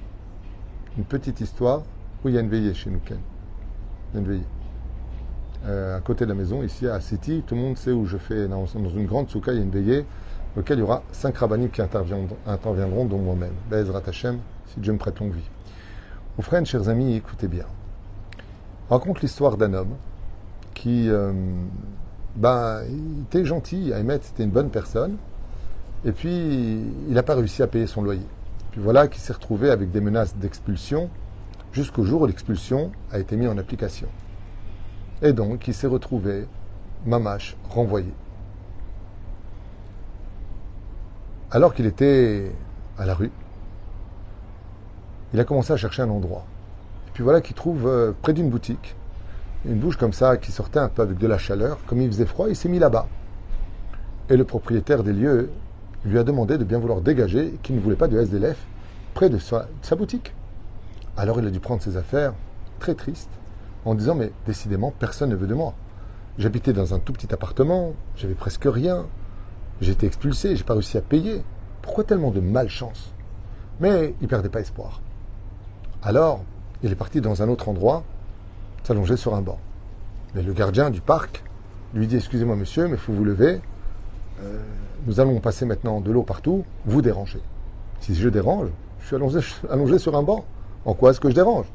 Une 0.97 1.03
petite 1.03 1.39
histoire 1.39 1.83
où 2.23 2.29
il 2.29 2.35
y 2.35 2.37
a 2.37 2.41
une 2.41 2.49
veillée 2.49 2.73
chez 2.73 2.89
nous, 2.89 2.99
Ken. 2.99 3.19
Il 4.11 4.15
y 4.15 4.17
a 4.17 4.21
une 4.21 4.27
veillée. 4.27 4.47
Euh, 5.65 5.97
à 5.97 6.01
côté 6.01 6.25
de 6.25 6.29
la 6.29 6.35
maison, 6.35 6.63
ici 6.63 6.87
à 6.87 6.99
City, 6.99 7.43
tout 7.45 7.55
le 7.55 7.61
monde 7.61 7.77
sait 7.77 7.91
où 7.91 8.05
je 8.05 8.17
fais, 8.17 8.47
dans, 8.47 8.65
une 8.65 9.05
grande 9.05 9.29
souka, 9.29 9.51
il 9.51 9.57
y 9.57 9.61
a 9.61 9.63
une 9.63 9.71
veillée, 9.71 10.05
auquel 10.57 10.77
il 10.77 10.81
y 10.81 10.83
aura 10.83 11.03
cinq 11.11 11.37
rabbinim 11.37 11.69
qui 11.69 11.81
interviendront, 11.81 13.05
dont 13.05 13.17
moi-même. 13.17 13.53
Bezrat 13.69 14.01
Hashem, 14.07 14.39
si 14.67 14.79
Dieu 14.79 14.93
me 14.93 14.97
prête 14.97 15.19
longue 15.19 15.33
vie. 15.33 15.49
Vos 16.37 16.43
frères, 16.43 16.65
chers 16.65 16.89
amis, 16.89 17.15
écoutez 17.15 17.47
bien. 17.47 17.65
raconte 18.89 19.21
l'histoire 19.21 19.57
d'un 19.57 19.73
homme 19.73 19.95
qui 20.73 21.09
euh, 21.09 21.33
ben, 22.35 22.81
il 22.89 23.21
était 23.23 23.45
gentil, 23.45 23.93
Ahmed, 23.93 24.21
c'était 24.23 24.43
une 24.43 24.51
bonne 24.51 24.69
personne. 24.69 25.17
Et 26.03 26.11
puis, 26.11 26.29
il 27.07 27.13
n'a 27.13 27.23
pas 27.23 27.35
réussi 27.35 27.63
à 27.63 27.67
payer 27.67 27.87
son 27.87 28.01
loyer. 28.01 28.27
Puis 28.71 28.81
voilà 28.81 29.07
qu'il 29.07 29.21
s'est 29.21 29.33
retrouvé 29.33 29.69
avec 29.69 29.91
des 29.91 30.01
menaces 30.01 30.35
d'expulsion 30.35 31.09
jusqu'au 31.71 32.03
jour 32.03 32.21
où 32.21 32.25
l'expulsion 32.25 32.91
a 33.11 33.19
été 33.19 33.37
mise 33.37 33.49
en 33.49 33.57
application. 33.57 34.07
Et 35.21 35.33
donc, 35.33 35.67
il 35.67 35.73
s'est 35.73 35.87
retrouvé, 35.87 36.45
mamache, 37.05 37.55
renvoyé. 37.69 38.13
Alors 41.51 41.73
qu'il 41.73 41.85
était 41.85 42.51
à 42.97 43.05
la 43.05 43.13
rue, 43.13 43.31
il 45.33 45.39
a 45.39 45.45
commencé 45.45 45.71
à 45.71 45.77
chercher 45.77 46.01
un 46.01 46.09
endroit. 46.09 46.45
Et 47.07 47.11
puis 47.13 47.23
voilà 47.23 47.39
qu'il 47.39 47.55
trouve 47.55 47.87
euh, 47.87 48.11
près 48.21 48.33
d'une 48.33 48.49
boutique 48.49 48.95
une 49.67 49.79
bouche 49.79 49.97
comme 49.97 50.13
ça 50.13 50.37
qui 50.37 50.51
sortait 50.51 50.79
un 50.79 50.89
peu 50.89 51.01
avec 51.01 51.17
de 51.17 51.27
la 51.27 51.37
chaleur. 51.37 51.79
Comme 51.87 52.01
il 52.01 52.07
faisait 52.07 52.25
froid, 52.25 52.47
il 52.49 52.55
s'est 52.55 52.69
mis 52.69 52.79
là-bas. 52.79 53.07
Et 54.29 54.37
le 54.37 54.43
propriétaire 54.43 55.03
des 55.03 55.13
lieux 55.13 55.49
lui 56.05 56.19
a 56.19 56.23
demandé 56.23 56.57
de 56.57 56.63
bien 56.63 56.79
vouloir 56.79 57.01
dégager, 57.01 57.57
qu'il 57.63 57.75
ne 57.75 57.81
voulait 57.81 57.95
pas 57.95 58.07
de 58.07 58.19
SDLF 58.19 58.57
près 59.13 59.29
de 59.29 59.37
sa, 59.37 59.67
boutique. 59.97 60.33
Alors 61.17 61.39
il 61.39 61.47
a 61.47 61.49
dû 61.49 61.59
prendre 61.59 61.81
ses 61.81 61.97
affaires, 61.97 62.33
très 62.79 62.95
triste, 62.95 63.29
en 63.85 63.95
disant 63.95 64.15
Mais 64.15 64.31
décidément, 64.45 64.93
personne 64.97 65.29
ne 65.29 65.35
veut 65.35 65.47
de 65.47 65.53
moi. 65.53 65.73
J'habitais 66.37 66.73
dans 66.73 66.93
un 66.93 66.99
tout 66.99 67.13
petit 67.13 67.33
appartement, 67.33 67.93
j'avais 68.17 68.33
presque 68.33 68.65
rien, 68.65 69.05
j'ai 69.81 69.93
été 69.93 70.05
expulsé, 70.05 70.55
j'ai 70.55 70.63
pas 70.63 70.73
réussi 70.73 70.97
à 70.97 71.01
payer. 71.01 71.43
Pourquoi 71.81 72.03
tellement 72.03 72.31
de 72.31 72.41
malchance? 72.41 73.13
Mais 73.79 74.13
il 74.21 74.27
perdait 74.27 74.49
pas 74.49 74.59
espoir. 74.59 75.01
Alors, 76.03 76.43
il 76.83 76.91
est 76.91 76.95
parti 76.95 77.21
dans 77.21 77.41
un 77.41 77.49
autre 77.49 77.69
endroit 77.69 78.03
s'allonger 78.85 79.17
sur 79.17 79.35
un 79.35 79.41
banc. 79.41 79.59
Mais 80.33 80.43
le 80.43 80.53
gardien 80.53 80.89
du 80.89 81.01
parc 81.01 81.43
lui 81.93 82.07
dit 82.07 82.17
Excusez-moi, 82.17 82.55
monsieur, 82.55 82.85
mais 82.85 82.93
il 82.93 82.99
faut 82.99 83.13
vous 83.13 83.23
lever. 83.23 83.61
Euh, 84.41 84.59
nous 85.07 85.19
allons 85.19 85.39
passer 85.39 85.65
maintenant 85.65 86.01
de 86.01 86.11
l'eau 86.11 86.23
partout. 86.23 86.63
Vous 86.85 87.01
dérangez. 87.01 87.41
Si 88.01 88.15
je 88.15 88.29
dérange, 88.29 88.69
je 89.01 89.07
suis 89.07 89.15
allongé, 89.15 89.97
sur 89.99 90.15
un 90.15 90.23
banc. 90.23 90.45
En 90.85 90.93
quoi 90.93 91.11
est-ce 91.11 91.19
que 91.19 91.29
je 91.29 91.35
dérange? 91.35 91.65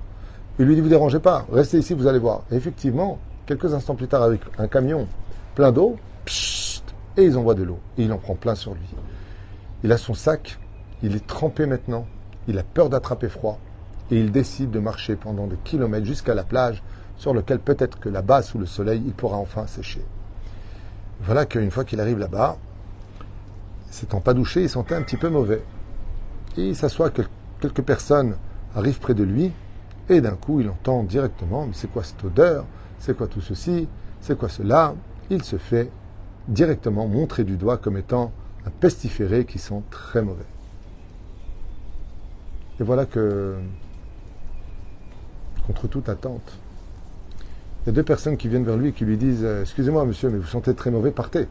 Il 0.59 0.67
lui 0.67 0.75
dit 0.75 0.81
Vous 0.81 0.89
dérangez 0.89 1.21
pas. 1.21 1.47
Restez 1.51 1.79
ici, 1.79 1.95
vous 1.95 2.07
allez 2.07 2.19
voir. 2.19 2.43
effectivement, 2.53 3.19
quelques 3.47 3.75
instants 3.75 3.95
plus 3.95 4.09
tard, 4.09 4.23
avec 4.23 4.41
un 4.59 4.69
camion 4.69 5.09
plein 5.55 5.73
d'eau, 5.73 5.97
et 7.17 7.25
ils 7.25 7.37
envoient 7.37 7.55
de 7.55 7.65
l'eau. 7.65 7.79
Et 7.99 8.05
il 8.05 8.13
en 8.13 8.19
prend 8.19 8.35
plein 8.35 8.55
sur 8.55 8.75
lui. 8.75 8.87
Il 9.83 9.91
a 9.91 9.97
son 9.97 10.15
sac, 10.15 10.59
il 11.03 11.17
est 11.17 11.27
trempé 11.27 11.67
maintenant, 11.67 12.07
il 12.47 12.59
a 12.59 12.63
peur 12.63 12.91
d'attraper 12.91 13.29
froid, 13.29 13.59
et 14.11 14.21
il 14.21 14.31
décide 14.31 14.71
de 14.71 14.79
marcher 14.79 15.17
pendant 15.17 15.47
des 15.47 15.57
kilomètres 15.65 16.07
jusqu'à 16.07 16.35
la 16.35 16.45
plage, 16.45 16.83
sur 17.21 17.35
lequel 17.35 17.59
peut-être 17.59 18.01
que 18.01 18.09
là-bas, 18.09 18.41
sous 18.41 18.57
le 18.57 18.65
soleil, 18.65 19.03
il 19.05 19.13
pourra 19.13 19.37
enfin 19.37 19.67
sécher. 19.67 20.03
Voilà 21.21 21.45
qu'une 21.45 21.71
fois 21.71 21.85
qu'il 21.85 22.01
arrive 22.01 22.19
là-bas, 22.19 22.57
s'étant 23.91 24.23
pas 24.23 24.33
douché, 24.33 24.63
il 24.63 24.71
sentait 24.71 24.95
un 24.95 25.03
petit 25.03 25.19
peu 25.19 25.29
mauvais. 25.29 25.63
Il 26.57 26.75
s'assoit, 26.75 27.11
quelques 27.11 27.83
personnes 27.83 28.37
arrivent 28.75 29.01
près 29.01 29.13
de 29.13 29.23
lui, 29.23 29.53
et 30.09 30.23
d'un 30.23 30.35
coup, 30.35 30.61
il 30.61 30.71
entend 30.71 31.03
directement, 31.03 31.67
mais 31.67 31.75
c'est 31.75 31.93
quoi 31.93 32.05
cette 32.05 32.25
odeur? 32.25 32.65
C'est 32.99 33.15
quoi 33.15 33.27
tout 33.27 33.43
ceci? 33.43 33.87
C'est 34.23 34.39
quoi 34.39 34.49
cela? 34.49 34.95
Il 35.29 35.45
se 35.45 35.59
fait 35.59 35.91
directement 36.49 37.07
montrer 37.07 37.45
du 37.45 37.59
doigt 37.59 37.77
comme 37.77 37.99
étant 37.99 38.33
un 38.65 38.71
pestiféré 38.71 39.45
qui 39.45 39.59
sent 39.59 39.83
très 39.91 40.23
mauvais. 40.23 40.47
Et 42.81 42.83
voilà 42.83 43.05
que, 43.05 43.59
contre 45.67 45.87
toute 45.87 46.09
attente, 46.09 46.60
il 47.83 47.87
y 47.87 47.89
a 47.91 47.93
deux 47.93 48.03
personnes 48.03 48.37
qui 48.37 48.49
viennent 48.49 48.65
vers 48.65 48.77
lui 48.77 48.89
et 48.89 48.93
qui 48.93 49.05
lui 49.05 49.17
disent 49.17 49.45
Excusez-moi, 49.63 50.05
monsieur, 50.05 50.31
mais 50.31 50.39
vous 50.39 50.47
sentez 50.47 50.75
très 50.75 50.91
mauvais, 50.91 51.11
partez. 51.11 51.49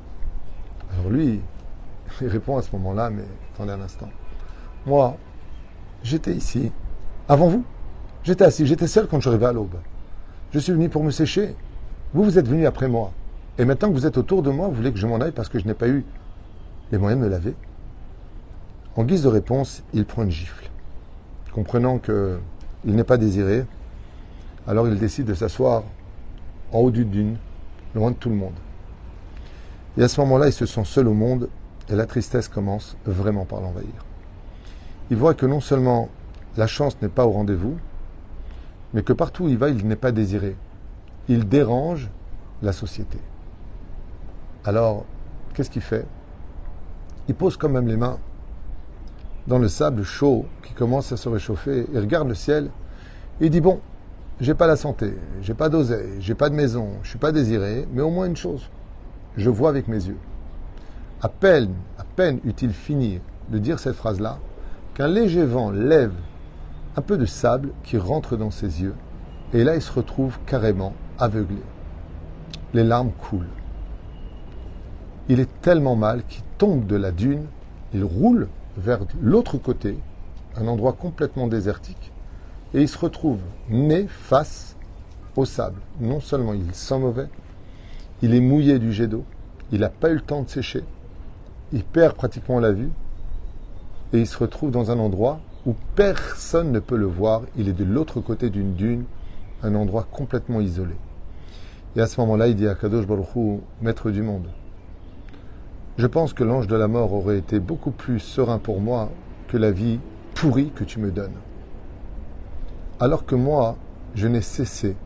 Alors 0.93 1.12
lui, 1.12 1.41
il 2.21 2.27
répond 2.27 2.57
à 2.57 2.62
ce 2.62 2.69
moment-là 2.74 3.09
Mais 3.09 3.24
attendez 3.53 3.71
un 3.71 3.81
instant. 3.81 4.09
Moi, 4.86 5.17
j'étais 6.03 6.33
ici, 6.33 6.71
avant 7.27 7.48
vous. 7.48 7.63
J'étais 8.24 8.43
assis, 8.43 8.65
j'étais 8.65 8.88
seul 8.88 9.07
quand 9.07 9.19
je 9.19 9.29
arrivé 9.29 9.45
à 9.45 9.53
l'aube. 9.53 9.75
Je 10.51 10.59
suis 10.59 10.74
venu 10.74 10.89
pour 10.89 11.03
me 11.03 11.12
sécher. 11.12 11.55
Vous, 12.13 12.24
vous 12.24 12.38
êtes 12.38 12.48
venu 12.48 12.65
après 12.65 12.88
moi. 12.88 13.12
Et 13.57 13.65
maintenant 13.65 13.89
que 13.89 13.93
vous 13.93 14.05
êtes 14.05 14.17
autour 14.17 14.41
de 14.41 14.50
moi, 14.50 14.67
vous 14.67 14.75
voulez 14.75 14.91
que 14.91 14.98
je 14.98 15.07
m'en 15.07 15.19
aille 15.19 15.31
parce 15.31 15.50
que 15.50 15.59
je 15.59 15.65
n'ai 15.65 15.74
pas 15.74 15.88
eu 15.88 16.05
les 16.91 16.98
moyens 16.98 17.21
de 17.21 17.25
me 17.25 17.31
laver? 17.31 17.55
En 18.95 19.03
guise 19.03 19.24
de 19.24 19.27
réponse, 19.27 19.83
il 19.93 20.05
prend 20.05 20.24
une 20.24 20.31
gifle. 20.31 20.69
Comprenant 21.53 22.00
qu'il 22.00 22.39
n'est 22.95 23.03
pas 23.03 23.17
désiré, 23.17 23.65
alors 24.67 24.88
il 24.88 24.98
décide 24.98 25.25
de 25.25 25.33
s'asseoir 25.33 25.83
en 26.71 26.79
haut 26.79 26.91
d'une 26.91 27.09
dune, 27.09 27.38
loin 27.95 28.11
de 28.11 28.15
tout 28.15 28.29
le 28.29 28.35
monde. 28.35 28.53
Et 29.97 30.03
à 30.03 30.07
ce 30.07 30.21
moment-là, 30.21 30.47
il 30.47 30.53
se 30.53 30.65
sent 30.65 30.85
seul 30.85 31.07
au 31.07 31.13
monde 31.13 31.49
et 31.89 31.95
la 31.95 32.05
tristesse 32.05 32.47
commence 32.47 32.95
vraiment 33.05 33.45
par 33.45 33.61
l'envahir. 33.61 34.05
Il 35.11 35.17
voit 35.17 35.33
que 35.33 35.45
non 35.45 35.59
seulement 35.59 36.09
la 36.55 36.67
chance 36.67 37.01
n'est 37.01 37.09
pas 37.09 37.25
au 37.25 37.31
rendez-vous, 37.31 37.77
mais 38.93 39.03
que 39.03 39.13
partout 39.13 39.45
où 39.45 39.49
il 39.49 39.57
va, 39.57 39.69
il 39.69 39.88
n'est 39.88 39.95
pas 39.95 40.11
désiré. 40.11 40.55
Il 41.27 41.47
dérange 41.47 42.09
la 42.61 42.73
société. 42.73 43.19
Alors, 44.65 45.05
qu'est-ce 45.53 45.69
qu'il 45.69 45.81
fait? 45.81 46.05
Il 47.27 47.35
pose 47.35 47.57
quand 47.57 47.69
même 47.69 47.88
les 47.88 47.97
mains 47.97 48.17
dans 49.47 49.59
le 49.59 49.67
sable 49.67 50.03
chaud 50.03 50.45
qui 50.63 50.73
commence 50.73 51.11
à 51.11 51.17
se 51.17 51.29
réchauffer 51.29 51.88
et 51.93 51.99
regarde 51.99 52.27
le 52.27 52.35
ciel 52.35 52.69
et 53.41 53.49
dit 53.49 53.61
Bon, 53.61 53.79
j'ai 54.41 54.53
pas 54.53 54.67
la 54.67 54.77
santé, 54.77 55.15
j'ai 55.41 55.53
pas 55.53 55.67
d'oseille, 55.67 56.13
j'ai 56.22 56.34
pas 56.34 56.50
de 56.50 56.55
maison, 56.55 56.91
je 57.03 57.10
suis 57.10 57.19
pas 57.19 57.34
désiré, 57.34 57.86
mais 57.91 58.01
au 58.01 58.10
moins 58.10 58.25
une 58.25 58.38
chose, 58.38 58.69
je 59.36 59.50
vois 59.50 59.69
avec 59.69 59.89
mes 59.89 60.05
yeux. 60.05 60.17
À 61.22 61.27
peine, 61.27 61.74
à 61.98 62.05
peine 62.05 62.39
eut-il 62.46 62.72
fini 62.72 63.19
de 63.50 63.58
dire 63.58 63.79
cette 63.79 63.96
phrase-là, 63.96 64.39
qu'un 64.93 65.10
léger 65.10 65.46
vent 65.46 65.72
lève 65.72 66.13
un 66.96 67.01
peu 67.01 67.17
de 67.17 67.25
sable 67.25 67.72
qui 67.84 67.98
rentre 67.98 68.38
dans 68.38 68.51
ses 68.51 68.81
yeux, 68.81 68.96
et 69.53 69.65
là 69.65 69.75
il 69.75 69.81
se 69.81 69.91
retrouve 69.91 70.39
carrément 70.46 70.93
aveuglé. 71.17 71.62
Les 72.74 72.86
larmes 72.86 73.12
coulent. 73.12 73.50
Il 75.27 75.41
est 75.41 75.62
tellement 75.62 75.98
mal 75.98 76.24
qu'il 76.24 76.43
tombe 76.58 76.86
de 76.86 76.96
la 76.96 77.12
dune, 77.12 77.46
il 77.93 78.05
roule 78.05 78.48
vers 78.77 79.00
l'autre 79.22 79.58
côté, 79.58 79.99
un 80.56 80.67
endroit 80.67 80.93
complètement 80.93 81.47
désertique, 81.47 82.13
et 82.73 82.82
il 82.82 82.88
se 82.88 82.97
retrouve 82.97 83.39
né 83.69 84.08
face 84.08 84.75
au 85.36 85.45
sable. 85.45 85.82
Non 85.99 86.19
seulement 86.19 86.53
il 86.53 86.73
sent 86.73 86.99
mauvais, 86.99 87.27
il 88.21 88.34
est 88.34 88.41
mouillé 88.41 88.79
du 88.79 88.91
jet 88.91 89.08
d'eau, 89.08 89.23
il 89.71 89.82
n'a 89.82 89.89
pas 89.89 90.10
eu 90.10 90.15
le 90.15 90.21
temps 90.21 90.43
de 90.43 90.49
sécher, 90.49 90.84
il 91.71 91.84
perd 91.84 92.15
pratiquement 92.15 92.60
la 92.60 92.71
vue, 92.71 92.91
et 94.13 94.19
il 94.19 94.27
se 94.27 94.38
retrouve 94.38 94.71
dans 94.71 94.91
un 94.91 94.99
endroit 94.99 95.39
où 95.65 95.75
personne 95.95 96.71
ne 96.71 96.79
peut 96.79 96.97
le 96.97 97.05
voir. 97.05 97.43
Il 97.58 97.67
est 97.67 97.73
de 97.73 97.84
l'autre 97.84 98.21
côté 98.21 98.49
d'une 98.49 98.73
dune, 98.73 99.05
un 99.62 99.75
endroit 99.75 100.08
complètement 100.12 100.62
isolé. 100.62 100.95
Et 101.95 102.01
à 102.01 102.08
ce 102.08 102.19
moment-là, 102.21 102.47
il 102.47 102.55
dit 102.55 102.67
à 102.67 102.75
Kadosh 102.75 103.05
Baruch 103.05 103.62
maître 103.82 104.10
du 104.12 104.21
monde, 104.21 104.47
je 105.97 106.08
pense 106.08 106.34
que 106.34 106.45
l'ange 106.45 106.67
de 106.67 106.75
la 106.75 106.88
mort 106.88 107.13
aurait 107.13 107.38
été 107.38 107.60
beaucoup 107.60 107.91
plus 107.91 108.19
serein 108.19 108.58
pour 108.58 108.79
moi 108.79 109.10
que 109.49 109.58
la 109.58 109.71
vie 109.71 109.99
pourrie 110.34 110.71
que 110.73 110.86
tu 110.86 110.97
me 110.97 111.12
donnes. 111.12 111.34
Alors 113.01 113.25
que 113.25 113.35
moi, 113.35 113.77
je 114.13 114.27
n'ai 114.27 114.41
cessé 114.41 114.97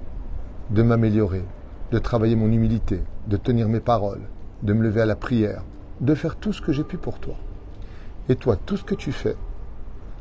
de 0.72 0.82
m'améliorer, 0.82 1.44
de 1.92 2.00
travailler 2.00 2.36
mon 2.36 2.52
humilité, 2.52 3.02
de 3.28 3.38
tenir 3.38 3.70
mes 3.70 3.82
paroles, 3.82 4.22
de 4.64 4.74
me 4.74 4.82
lever 4.82 5.02
à 5.02 5.06
la 5.06 5.16
prière, 5.16 5.64
de 6.02 6.16
faire 6.16 6.36
tout 6.36 6.54
ce 6.54 6.62
que 6.62 6.74
j'ai 6.74 6.84
pu 6.84 6.98
pour 6.98 7.20
toi. 7.20 7.36
Et 8.30 8.36
toi, 8.36 8.56
tout 8.56 8.78
ce 8.78 8.84
que 8.84 8.96
tu 8.96 9.12
fais, 9.12 9.36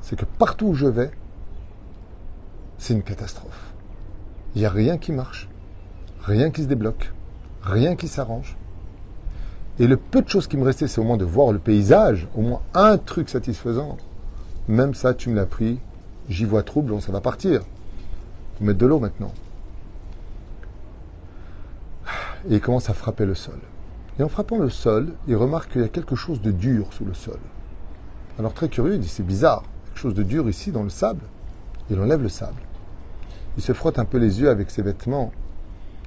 c'est 0.03 0.17
que 0.17 0.27
partout 0.27 0.67
où 0.67 0.75
je 0.75 0.87
vais, 0.87 1.13
c'est 2.77 2.93
une 2.93 3.03
catastrophe. 3.03 3.73
Il 4.55 4.59
n'y 4.59 4.67
a 4.67 4.71
rien 4.71 4.99
qui 4.99 5.13
marche, 5.13 5.49
rien 6.25 6.51
qui 6.51 6.65
se 6.65 6.69
débloque, 6.69 7.15
rien 7.63 7.97
qui 7.97 8.09
s'arrange. 8.09 8.59
Et 9.79 9.87
le 9.87 9.97
peu 9.97 10.21
de 10.21 10.29
choses 10.29 10.47
qui 10.47 10.59
me 10.59 10.65
restait, 10.65 10.89
c'est 10.89 11.01
au 11.01 11.05
moins 11.05 11.17
de 11.17 11.25
voir 11.25 11.53
le 11.53 11.59
paysage, 11.59 12.29
au 12.37 12.43
moins 12.43 12.61
un 12.75 12.99
truc 12.99 13.31
satisfaisant. 13.31 13.97
Même 14.69 14.93
ça, 14.93 15.15
tu 15.15 15.31
me 15.31 15.37
l'as 15.37 15.47
pris 15.47 15.81
J'y 16.29 16.45
vois 16.45 16.63
trouble, 16.63 17.01
ça 17.01 17.13
va 17.13 17.21
partir. 17.21 17.63
Faut 18.59 18.65
mettre 18.65 18.79
de 18.79 18.87
l'eau 18.87 19.01
maintenant. 19.01 19.33
Et 22.49 22.55
il 22.55 22.61
commence 22.61 22.91
à 22.91 22.95
frapper 22.95 23.27
le 23.27 23.35
sol. 23.35 23.59
Et 24.19 24.23
en 24.23 24.29
frappant 24.29 24.59
le 24.59 24.69
sol, 24.69 25.15
il 25.27 25.37
remarque 25.37 25.73
qu'il 25.73 25.83
y 25.83 25.85
a 25.85 25.89
quelque 25.89 26.17
chose 26.17 26.43
de 26.43 26.51
dur 26.51 26.93
sous 26.93 27.05
le 27.05 27.15
sol. 27.15 27.39
Alors 28.39 28.53
très 28.53 28.69
curieux, 28.69 28.95
il 28.95 29.01
dit 29.01 29.09
c'est 29.09 29.23
bizarre, 29.23 29.63
quelque 29.87 29.99
chose 29.99 30.15
de 30.15 30.23
dur 30.23 30.49
ici 30.49 30.71
dans 30.71 30.83
le 30.83 30.91
sable. 30.91 31.23
Il 31.91 31.99
enlève 31.99 32.23
le 32.23 32.29
sable. 32.29 32.61
Il 33.57 33.63
se 33.63 33.73
frotte 33.73 33.99
un 33.99 34.05
peu 34.05 34.19
les 34.19 34.41
yeux 34.41 34.49
avec 34.49 34.71
ses 34.71 34.83
vêtements 34.83 35.33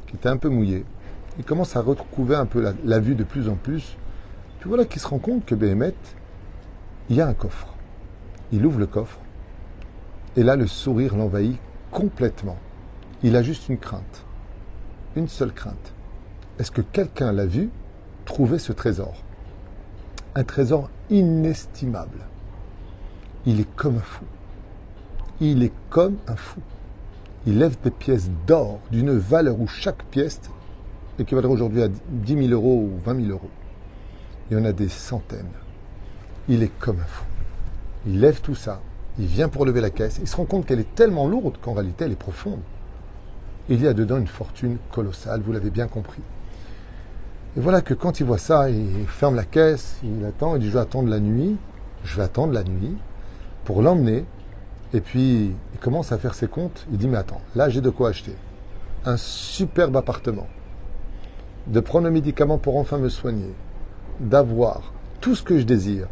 qui 0.07 0.15
étaient 0.15 0.29
un 0.29 0.37
peu 0.37 0.49
mouillés. 0.49 0.85
Il 1.37 1.43
commence 1.43 1.75
à 1.75 1.81
retrouver 1.81 2.35
un 2.35 2.45
peu 2.45 2.73
la, 2.83 2.99
vue 2.99 3.15
de 3.15 3.23
plus 3.23 3.49
en 3.49 3.55
plus. 3.55 3.97
Puis 4.59 4.69
voilà 4.69 4.85
qu'il 4.85 5.01
se 5.01 5.07
rend 5.07 5.19
compte 5.19 5.45
que 5.45 5.53
Béhémet, 5.53 5.93
il 7.09 7.17
y 7.17 7.21
a 7.21 7.27
un 7.27 7.33
coffre. 7.33 7.73
Il 8.51 8.65
ouvre 8.65 8.79
le 8.79 8.87
coffre 8.87 9.19
et 10.37 10.43
là, 10.43 10.55
le 10.55 10.67
sourire 10.67 11.15
l'envahit 11.15 11.57
complètement. 11.91 12.57
Il 13.23 13.35
a 13.35 13.41
juste 13.41 13.69
une 13.69 13.77
crainte. 13.77 14.25
Une 15.15 15.29
seule 15.29 15.53
crainte. 15.53 15.93
Est-ce 16.59 16.71
que 16.71 16.81
quelqu'un 16.81 17.31
l'a 17.31 17.45
vu 17.45 17.69
trouver 18.25 18.59
ce 18.59 18.73
trésor? 18.73 19.13
Un 20.35 20.43
trésor 20.43 20.89
inestimable. 21.09 22.19
Il 23.45 23.61
est 23.61 23.75
comme 23.75 23.97
un 23.97 24.01
fou. 24.01 24.25
Il 25.39 25.63
est 25.63 25.73
comme 25.89 26.17
un 26.27 26.35
fou. 26.35 26.59
Il 27.47 27.59
lève 27.59 27.77
des 27.83 27.91
pièces 27.91 28.29
d'or 28.45 28.79
d'une 28.91 29.17
valeur 29.17 29.59
où 29.59 29.67
chaque 29.67 30.03
pièce 30.05 30.41
équivaudrait 31.19 31.51
aujourd'hui 31.51 31.83
à 31.83 31.87
10 31.87 32.47
000 32.47 32.47
euros 32.49 32.89
ou 32.91 32.99
20 33.05 33.21
000 33.21 33.31
euros. 33.31 33.49
Il 34.49 34.57
y 34.57 34.59
en 34.59 34.65
a 34.65 34.73
des 34.73 34.89
centaines. 34.89 35.45
Il 36.49 36.63
est 36.63 36.77
comme 36.79 36.99
un 36.99 37.05
fou. 37.05 37.25
Il 38.05 38.19
lève 38.19 38.41
tout 38.41 38.55
ça 38.55 38.81
il 39.17 39.25
vient 39.25 39.49
pour 39.49 39.65
lever 39.65 39.81
la 39.81 39.89
caisse. 39.89 40.19
Il 40.21 40.27
se 40.27 40.35
rend 40.35 40.45
compte 40.45 40.65
qu'elle 40.65 40.79
est 40.79 40.95
tellement 40.95 41.27
lourde 41.27 41.57
qu'en 41.61 41.73
réalité 41.73 42.05
elle 42.05 42.11
est 42.11 42.15
profonde. 42.15 42.59
Il 43.69 43.81
y 43.81 43.87
a 43.87 43.93
dedans 43.93 44.17
une 44.17 44.27
fortune 44.27 44.77
colossale, 44.91 45.41
vous 45.41 45.51
l'avez 45.51 45.71
bien 45.71 45.87
compris. 45.87 46.21
Et 47.57 47.61
voilà 47.61 47.81
que 47.81 47.93
quand 47.93 48.19
il 48.19 48.25
voit 48.25 48.37
ça, 48.37 48.69
il 48.69 49.07
ferme 49.07 49.35
la 49.35 49.45
caisse, 49.45 49.97
il 50.03 50.25
attend, 50.25 50.55
il 50.55 50.61
dit 50.61 50.67
je 50.67 50.73
vais 50.73 50.79
attendre 50.79 51.09
la 51.09 51.19
nuit, 51.19 51.57
je 52.03 52.17
vais 52.17 52.23
attendre 52.23 52.53
la 52.53 52.63
nuit 52.63 52.95
pour 53.63 53.81
l'emmener. 53.81 54.25
Et 54.93 55.01
puis 55.01 55.53
il 55.73 55.79
commence 55.79 56.11
à 56.11 56.17
faire 56.17 56.35
ses 56.35 56.47
comptes, 56.47 56.85
il 56.91 56.97
dit 56.97 57.07
mais 57.07 57.17
attends, 57.17 57.41
là 57.55 57.69
j'ai 57.69 57.81
de 57.81 57.89
quoi 57.89 58.09
acheter. 58.09 58.35
Un 59.05 59.17
superbe 59.17 59.95
appartement, 59.97 60.47
de 61.67 61.79
prendre 61.79 62.05
le 62.05 62.11
médicament 62.11 62.57
pour 62.57 62.77
enfin 62.77 62.97
me 62.97 63.09
soigner, 63.09 63.53
d'avoir 64.19 64.93
tout 65.21 65.35
ce 65.35 65.43
que 65.43 65.57
je 65.57 65.63
désire. 65.63 66.07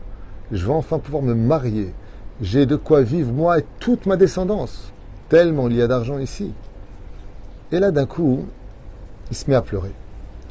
Je 0.51 0.65
vais 0.65 0.73
enfin 0.73 0.99
pouvoir 0.99 1.23
me 1.23 1.33
marier, 1.33 1.93
j'ai 2.41 2.65
de 2.65 2.75
quoi 2.75 3.01
vivre 3.01 3.31
moi 3.31 3.59
et 3.59 3.65
toute 3.79 4.05
ma 4.05 4.17
descendance, 4.17 4.91
tellement 5.29 5.67
il 5.69 5.75
y 5.75 5.81
a 5.81 5.87
d'argent 5.87 6.19
ici. 6.19 6.51
Et 7.71 7.79
là, 7.79 7.91
d'un 7.91 8.05
coup, 8.05 8.45
il 9.31 9.35
se 9.35 9.49
met 9.49 9.55
à 9.55 9.61
pleurer. 9.61 9.91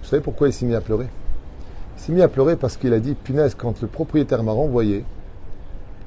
Vous 0.00 0.08
savez 0.08 0.22
pourquoi 0.22 0.48
il 0.48 0.52
s'est 0.52 0.66
mis 0.66 0.74
à 0.74 0.80
pleurer? 0.80 1.08
Il 1.96 2.02
s'est 2.02 2.12
mis 2.12 2.22
à 2.22 2.28
pleurer 2.28 2.56
parce 2.56 2.76
qu'il 2.76 2.92
a 2.92 3.00
dit, 3.00 3.14
punaise, 3.14 3.54
quand 3.56 3.80
le 3.80 3.88
propriétaire 3.88 4.42
m'a 4.42 4.52
renvoyé, 4.52 5.04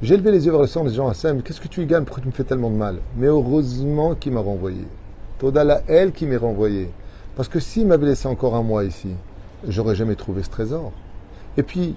j'ai 0.01 0.17
levé 0.17 0.31
les 0.31 0.45
yeux 0.45 0.51
vers 0.51 0.61
le 0.61 0.67
sang, 0.67 0.83
les 0.83 0.93
gens 0.93 1.09
à 1.09 1.33
mais 1.33 1.41
qu'est-ce 1.41 1.61
que 1.61 1.69
tu 1.69 1.81
y 1.81 1.85
gagnes? 1.85 2.03
Pourquoi 2.03 2.21
tu 2.21 2.27
me 2.27 2.33
fais 2.33 2.43
tellement 2.43 2.69
de 2.69 2.75
mal? 2.75 2.97
Mais 3.17 3.27
heureusement 3.27 4.15
qu'il 4.15 4.33
m'a 4.33 4.41
renvoyé. 4.41 4.85
Todala, 5.39 5.81
elle 5.87 6.11
qui 6.11 6.25
m'est 6.25 6.35
renvoyé. 6.35 6.89
Parce 7.35 7.47
que 7.47 7.59
s'il 7.59 7.87
m'avait 7.87 8.07
laissé 8.07 8.27
encore 8.27 8.55
un 8.55 8.63
mois 8.63 8.83
ici, 8.83 9.09
j'aurais 9.67 9.95
jamais 9.95 10.15
trouvé 10.15 10.43
ce 10.43 10.49
trésor. 10.49 10.91
Et 11.57 11.63
puis, 11.63 11.95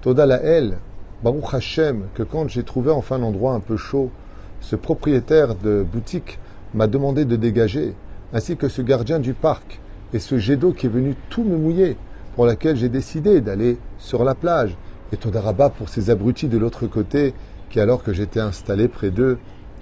Toda 0.00 0.24
la 0.24 0.36
El, 0.36 0.78
Baruch 1.22 1.52
Hashem, 1.52 2.04
que 2.14 2.22
quand 2.22 2.48
j'ai 2.48 2.62
trouvé 2.62 2.90
enfin 2.90 3.16
un 3.16 3.22
endroit 3.22 3.52
un 3.52 3.60
peu 3.60 3.76
chaud, 3.76 4.10
ce 4.62 4.74
propriétaire 4.74 5.54
de 5.54 5.82
boutique 5.82 6.38
m'a 6.72 6.86
demandé 6.86 7.26
de 7.26 7.36
dégager, 7.36 7.94
ainsi 8.32 8.56
que 8.56 8.68
ce 8.68 8.80
gardien 8.80 9.18
du 9.18 9.34
parc 9.34 9.80
et 10.14 10.18
ce 10.18 10.38
jet 10.38 10.56
d'eau 10.56 10.72
qui 10.72 10.86
est 10.86 10.90
venu 10.90 11.14
tout 11.28 11.44
me 11.44 11.58
mouiller, 11.58 11.98
pour 12.34 12.46
laquelle 12.46 12.76
j'ai 12.76 12.88
décidé 12.88 13.42
d'aller 13.42 13.76
sur 13.98 14.24
la 14.24 14.34
plage. 14.34 14.78
Et 15.12 15.18
Todaraba 15.18 15.68
pour 15.68 15.90
ces 15.90 16.08
abrutis 16.08 16.48
de 16.48 16.56
l'autre 16.56 16.86
côté, 16.86 17.34
qui 17.68 17.80
alors 17.80 18.02
que 18.02 18.14
j'étais 18.14 18.40
installé 18.40 18.88
près 18.88 19.10
d'eux, 19.10 19.36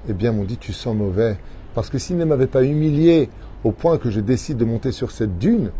eh 0.08 0.14
bien 0.14 0.32
m'ont 0.32 0.44
dit 0.44 0.56
tu 0.56 0.72
sens 0.72 0.96
mauvais. 0.96 1.38
Parce 1.72 1.88
que 1.88 1.98
s'ils 1.98 2.16
ne 2.16 2.24
m'avaient 2.24 2.48
pas 2.48 2.64
humilié 2.64 3.30
au 3.62 3.70
point 3.70 3.98
que 3.98 4.10
je 4.10 4.18
décide 4.18 4.56
de 4.56 4.64
monter 4.64 4.90
sur 4.90 5.12
cette 5.12 5.38
dune, 5.38 5.70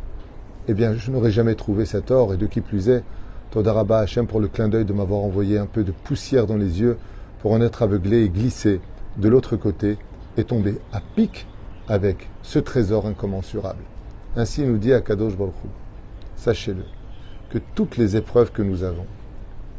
eh 0.68 0.74
bien 0.74 0.94
je 0.94 1.10
n'aurais 1.10 1.32
jamais 1.32 1.56
trouvé 1.56 1.84
cet 1.84 2.12
or, 2.12 2.32
et 2.32 2.36
de 2.36 2.46
qui 2.46 2.60
plus 2.60 2.90
est, 2.90 3.02
Todaraba 3.50 4.00
Hachem 4.00 4.26
pour 4.26 4.40
le 4.40 4.48
clin 4.48 4.68
d'œil 4.68 4.84
de 4.84 4.92
m'avoir 4.92 5.20
envoyé 5.20 5.58
un 5.58 5.66
peu 5.66 5.82
de 5.82 5.92
poussière 5.92 6.46
dans 6.46 6.56
les 6.56 6.80
yeux 6.80 6.98
pour 7.40 7.52
en 7.52 7.60
être 7.60 7.82
aveuglé 7.82 8.24
et 8.24 8.28
glisser 8.28 8.80
de 9.16 9.28
l'autre 9.28 9.56
côté 9.56 9.96
et 10.36 10.44
tomber 10.44 10.78
à 10.92 11.00
pic 11.00 11.46
avec 11.88 12.28
ce 12.42 12.58
trésor 12.58 13.06
incommensurable. 13.06 13.82
Ainsi 14.36 14.62
nous 14.62 14.76
dit 14.76 14.92
Akadosh 14.92 15.36
Baruch 15.36 15.54
Sachez-le, 16.36 16.84
que 17.50 17.58
toutes 17.74 17.96
les 17.96 18.16
épreuves 18.16 18.52
que 18.52 18.62
nous 18.62 18.84
avons, 18.84 19.06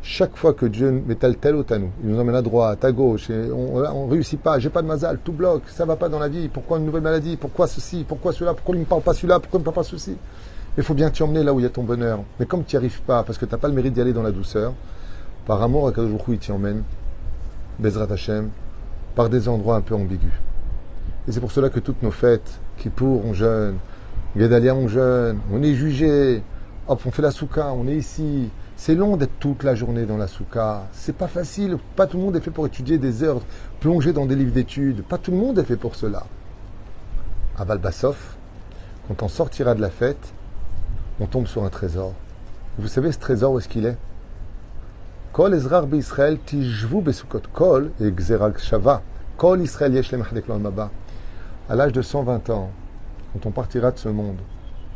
chaque 0.02 0.36
fois 0.36 0.54
que 0.54 0.66
Dieu 0.66 0.92
met 0.92 1.16
tel 1.16 1.38
tel 1.38 1.64
à 1.70 1.78
nous, 1.78 1.92
il 2.04 2.10
nous 2.10 2.20
emmène 2.20 2.36
à 2.36 2.42
droite, 2.42 2.84
à 2.84 2.92
gauche, 2.92 3.30
et 3.30 3.52
on 3.52 4.08
ne 4.08 4.12
réussit 4.12 4.42
pas, 4.42 4.60
j'ai 4.60 4.70
pas 4.70 4.82
de 4.82 4.88
mazal, 4.88 5.20
tout 5.24 5.32
bloque, 5.32 5.64
ça 5.68 5.86
va 5.86 5.96
pas 5.96 6.10
dans 6.10 6.20
la 6.20 6.28
vie, 6.28 6.48
pourquoi 6.48 6.80
une 6.80 6.86
nouvelle 6.86 7.04
maladie, 7.04 7.38
pourquoi 7.38 7.68
ceci, 7.68 8.04
pourquoi 8.08 8.34
cela, 8.34 8.54
pourquoi 8.54 8.76
il 8.76 8.80
ne 8.80 8.84
me 8.84 8.90
parle 8.90 9.02
pas 9.02 9.14
celui-là, 9.14 9.40
pourquoi 9.40 9.60
il 9.60 9.62
ne 9.62 9.68
me 9.68 9.72
parle 9.72 9.86
pas 9.86 9.90
ceci? 9.90 10.16
Il 10.78 10.84
faut 10.84 10.94
bien 10.94 11.10
t'y 11.10 11.24
emmener 11.24 11.44
là 11.44 11.54
où 11.54 11.60
il 11.60 11.64
y 11.64 11.66
a 11.66 11.70
ton 11.70 11.84
bonheur. 11.84 12.24
Mais 12.40 12.46
comme 12.46 12.64
tu 12.64 12.76
n'y 12.76 12.78
arrives 12.78 13.02
pas, 13.02 13.24
parce 13.24 13.38
que 13.38 13.46
tu 13.46 13.52
n'as 13.52 13.58
pas 13.58 13.68
le 13.68 13.74
mérite 13.74 13.94
d'y 13.94 14.02
aller 14.02 14.14
dans 14.14 14.24
la 14.24 14.32
douceur, 14.32 14.74
par 15.46 15.62
amour 15.62 15.88
à 15.88 15.92
Kadosh 15.92 16.22
il 16.30 16.38
t'y 16.38 16.52
emmène, 16.52 16.84
Bezrat 17.80 18.12
Hashem, 18.12 18.50
par 19.16 19.30
des 19.30 19.50
endroits 19.50 19.76
un 19.76 19.82
peu 19.82 19.96
ambigus. 19.96 20.32
Et 21.28 21.32
c'est 21.32 21.40
pour 21.40 21.52
cela 21.52 21.70
que 21.70 21.80
toutes 21.80 22.02
nos 22.04 22.12
fêtes, 22.12 22.60
qui 22.78 22.90
pour 22.90 23.26
on 23.26 23.34
jeûne, 23.34 23.78
Gedalia 24.36 24.76
on 24.76 24.88
jeûne, 24.88 25.40
on 25.52 25.62
est 25.64 25.74
jugé, 25.74 26.44
hop, 26.88 27.02
on 27.06 27.12
fait 27.12 27.22
la 27.22 27.32
souka, 27.32 27.74
on 27.74 27.88
est 27.88 27.96
ici. 27.96 28.50
C'est 28.78 28.96
long 28.96 29.18
d'être 29.18 29.38
toute 29.40 29.64
la 29.64 29.76
journée 29.76 30.06
dans 30.06 30.16
la 30.16 30.28
souka. 30.28 30.84
C'est 30.94 31.16
pas 31.16 31.28
facile. 31.28 31.78
Pas 31.98 32.08
tout 32.08 32.18
le 32.18 32.24
monde 32.24 32.38
est 32.38 32.40
fait 32.40 32.52
pour 32.52 32.66
étudier 32.66 32.98
des 32.98 33.24
heures, 33.24 33.42
plonger 33.82 34.14
dans 34.14 34.26
des 34.26 34.36
livres 34.36 34.54
d'études. 34.54 35.04
Pas 35.04 35.18
tout 35.18 35.32
le 35.32 35.38
monde 35.38 35.60
est 35.60 35.66
fait 35.66 35.76
pour 35.76 35.96
cela. 35.96 36.24
À 37.58 37.66
Valbassov, 37.66 38.16
quand 39.08 39.22
on 39.22 39.28
sortira 39.28 39.76
de 39.76 39.82
la 39.82 39.90
fête, 39.90 40.34
on 41.20 41.26
tombe 41.26 41.48
sur 41.48 41.64
un 41.64 41.70
trésor. 41.70 42.14
Vous 42.78 42.88
savez 42.88 43.12
ce 43.12 43.20
trésor 43.20 43.54
où 43.54 43.60
est-ce 43.60 43.68
qu'il 43.68 43.86
est? 43.86 43.98
Kol 45.34 45.54
Ezrar 45.54 45.86
Israël 45.94 46.40
tijvu 46.40 47.02
besukot 47.02 47.42
kol 47.54 47.92
et 48.00 48.12
shava. 48.58 49.02
Kol 49.38 49.62
Israël 49.62 49.94
yesh 49.94 50.14
À 50.14 51.76
l'âge 51.76 51.92
de 51.92 52.02
120 52.02 52.50
ans, 52.50 52.72
quand 53.34 53.46
on 53.46 53.52
partira 53.52 53.92
de 53.92 53.98
ce 53.98 54.10
monde, 54.10 54.40